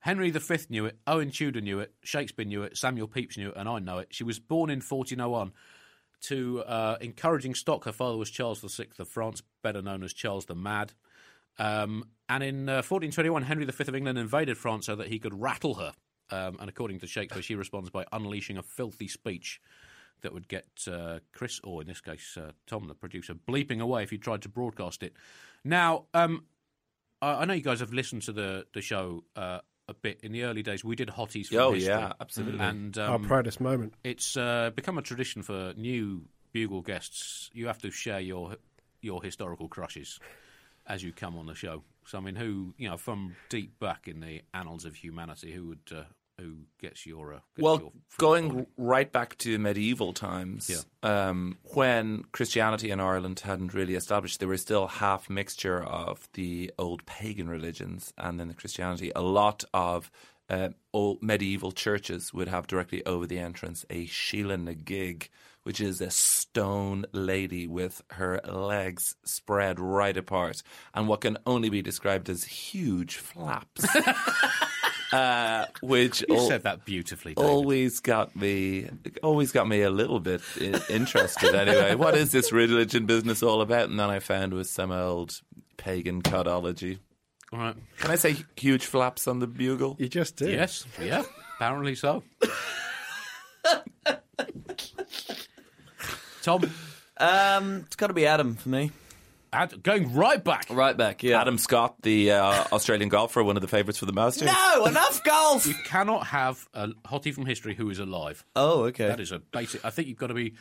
[0.00, 3.56] Henry V knew it, Owen Tudor knew it, Shakespeare knew it, Samuel Pepys knew it,
[3.56, 4.08] and I know it.
[4.10, 5.52] She was born in 1401
[6.22, 7.84] to uh, encouraging stock.
[7.84, 10.92] Her father was Charles VI of France, better known as Charles the Mad.
[11.58, 15.38] Um, and in uh, 1421, Henry V of England invaded France so that he could
[15.40, 15.92] rattle her.
[16.30, 19.60] Um, and according to Shakespeare, she responds by unleashing a filthy speech
[20.22, 24.02] that would get uh, Chris, or in this case, uh, Tom, the producer, bleeping away
[24.02, 25.12] if he tried to broadcast it.
[25.64, 26.44] Now, um,
[27.22, 30.20] I, I know you guys have listened to the, the show uh, a bit.
[30.22, 31.92] In the early days, we did hotties from Oh history.
[31.92, 32.60] yeah, absolutely.
[32.60, 33.94] And Our um, proudest moment.
[34.02, 37.50] it's uh, become a tradition for new bugle guests.
[37.52, 38.56] You have to share your
[39.02, 40.18] your historical crushes
[40.86, 41.82] as you come on the show.
[42.06, 45.66] So I mean, who you know from deep back in the annals of humanity, who
[45.68, 46.02] would uh,
[46.38, 51.28] who gets your uh, gets Well, your going right back to medieval times, Yeah.
[51.28, 56.70] um, when Christianity in Ireland hadn't really established, there was still half mixture of the
[56.78, 59.10] old pagan religions and then the Christianity.
[59.16, 60.10] A lot of
[60.48, 65.28] uh, old medieval churches would have directly over the entrance a Sheila na gig,
[65.66, 70.62] which is a stone lady with her legs spread right apart
[70.94, 73.84] and what can only be described as huge flaps.
[75.12, 77.48] Uh, which You al- said that beautifully, David.
[77.48, 78.88] always got me
[79.22, 83.60] always got me a little bit i- interested anyway what is this religion business all
[83.60, 85.40] about and then i found it was some old
[85.76, 86.98] pagan codology
[87.52, 87.76] All right.
[87.98, 90.50] can i say huge flaps on the bugle You just did.
[90.50, 90.84] Yes.
[91.00, 91.22] Yeah.
[91.54, 92.24] Apparently so.
[96.46, 96.70] Tom,
[97.18, 98.92] Um, it's got to be Adam for me.
[99.52, 100.66] Ad, going right back.
[100.70, 101.40] Right back, yeah.
[101.40, 105.22] adam scott the uh, australian golfer one of the favourites for the masters No, enough
[105.24, 105.66] golf.
[105.66, 108.44] You cannot have a hottie from history who is alive.
[108.54, 109.08] Oh, okay.
[109.08, 109.84] That is a basic.
[109.84, 110.54] I think you've got to be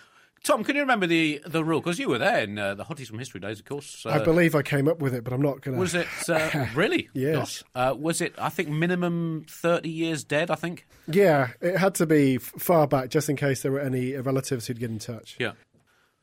[0.44, 1.82] Tom, can you remember the the rule?
[1.82, 4.06] Because you were there in uh, the Hotties from History days, of course.
[4.06, 5.80] Uh, I believe I came up with it, but I'm not going to.
[5.82, 7.10] was it uh, really?
[7.16, 7.64] Yes.
[7.74, 8.36] Uh, was it?
[8.38, 10.52] I think minimum thirty years dead.
[10.52, 10.86] I think.
[11.08, 14.68] Yeah, it had to be f- far back, just in case there were any relatives
[14.68, 15.36] who'd get in touch.
[15.40, 15.54] Yeah.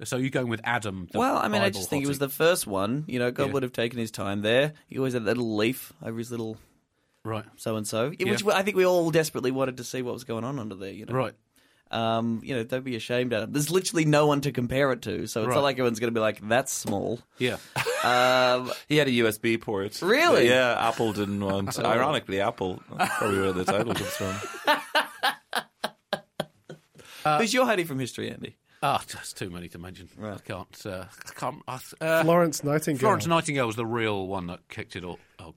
[0.04, 1.06] So you're going with Adam?
[1.12, 3.04] The Well, I mean, I Bible just think it was the first one.
[3.06, 3.52] You know, God Yeah.
[3.52, 4.72] would have taken his time there.
[4.88, 6.56] He always had that little leaf over his little
[7.24, 7.44] right.
[7.56, 8.30] so and so, Yeah.
[8.32, 10.90] which I think we all desperately wanted to see what was going on under there.
[10.92, 11.34] You know, Right.
[11.92, 13.52] Um, you know, don't be ashamed of it.
[13.52, 15.54] There's literally no one to compare it to, so it's Right.
[15.56, 17.58] not like everyone's going to be like, "That's small." Yeah.
[18.02, 20.02] Um, He had a USB port.
[20.02, 20.48] Really?
[20.48, 21.78] Yeah, Apple didn't want.
[21.84, 22.82] Ironically, Apple.
[22.96, 24.34] Probably where the title comes from.
[27.38, 28.56] who's your Hattie from history, Andy?
[28.82, 30.08] Ah, just too many to mention.
[30.20, 30.86] I can't.
[30.86, 31.62] Uh, I can't.
[32.00, 32.98] Uh, Florence Nightingale.
[32.98, 35.20] Florence Nightingale was the real one that kicked it all.
[35.38, 35.54] Oh,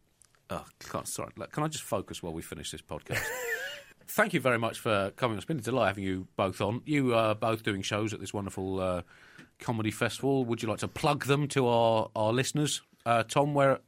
[0.51, 1.31] oh can't, sorry.
[1.35, 3.23] Look, Can I just focus while we finish this podcast?
[4.07, 5.37] Thank you very much for coming.
[5.37, 6.81] It's been a delight having you both on.
[6.85, 9.01] You are both doing shows at this wonderful uh,
[9.59, 10.45] comedy festival.
[10.45, 12.83] Would you like to plug them to our, our listeners?
[13.07, 13.79] Uh, Tom, where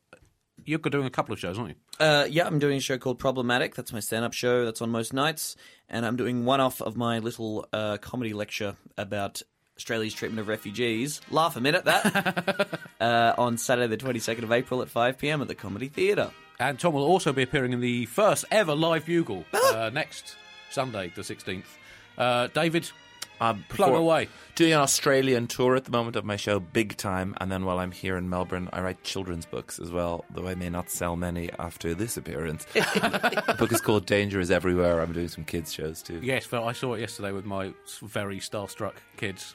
[0.65, 2.05] you're doing a couple of shows, aren't you?
[2.05, 3.75] Uh, yeah, I'm doing a show called Problematic.
[3.75, 4.65] That's my stand-up show.
[4.65, 5.55] That's on most nights,
[5.89, 9.41] and I'm doing one off of my little uh, comedy lecture about
[9.77, 11.21] Australia's treatment of refugees.
[11.29, 15.41] Laugh a minute that uh, on Saturday, the 22nd of April at 5 p.m.
[15.41, 16.31] at the Comedy Theatre.
[16.59, 20.35] And Tom will also be appearing in the first ever live bugle uh, next
[20.71, 21.65] Sunday, the 16th.
[22.17, 22.89] Uh, David,
[23.39, 24.29] Um, plug before- away.
[24.55, 27.77] Doing an Australian tour at the moment of my show, Big Time, and then while
[27.77, 31.15] I'm here in Melbourne, I write children's books as well, though I may not sell
[31.15, 32.65] many after this appearance.
[32.73, 34.99] the book is called Danger is Everywhere.
[34.99, 36.19] I'm doing some kids' shows too.
[36.23, 37.71] Yes, but I saw it yesterday with my
[38.01, 39.53] very starstruck kids.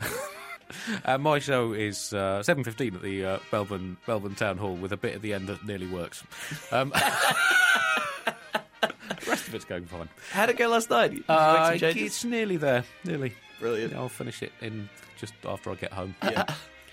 [1.05, 4.93] uh, my show is uh, seven fifteen at the uh, Melbourne Melbourne Town Hall with
[4.93, 6.22] a bit at the end that nearly works.
[6.70, 8.35] Um, the
[9.26, 10.09] rest of it's going fine.
[10.30, 11.24] How'd it go last night?
[11.28, 12.03] Uh, make some changes?
[12.03, 13.35] it's nearly there, nearly.
[13.63, 13.95] Brilliant.
[13.95, 16.17] I'll finish it in just after I get home.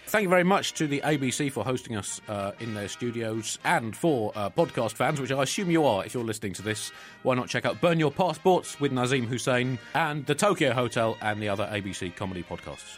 [0.06, 3.96] Thank you very much to the ABC for hosting us uh, in their studios and
[3.96, 6.92] for uh, podcast fans, which I assume you are if you're listening to this.
[7.24, 11.42] Why not check out Burn Your Passports with Nazeem Hussain and the Tokyo Hotel and
[11.42, 12.98] the other ABC comedy podcasts.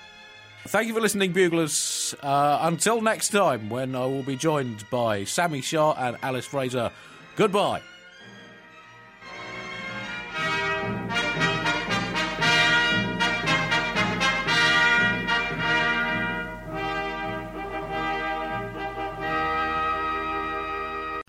[0.68, 2.14] Thank you for listening, Buglers.
[2.22, 6.92] Uh, until next time, when I will be joined by Sami Shah and Alice Fraser.
[7.36, 7.82] Goodbye.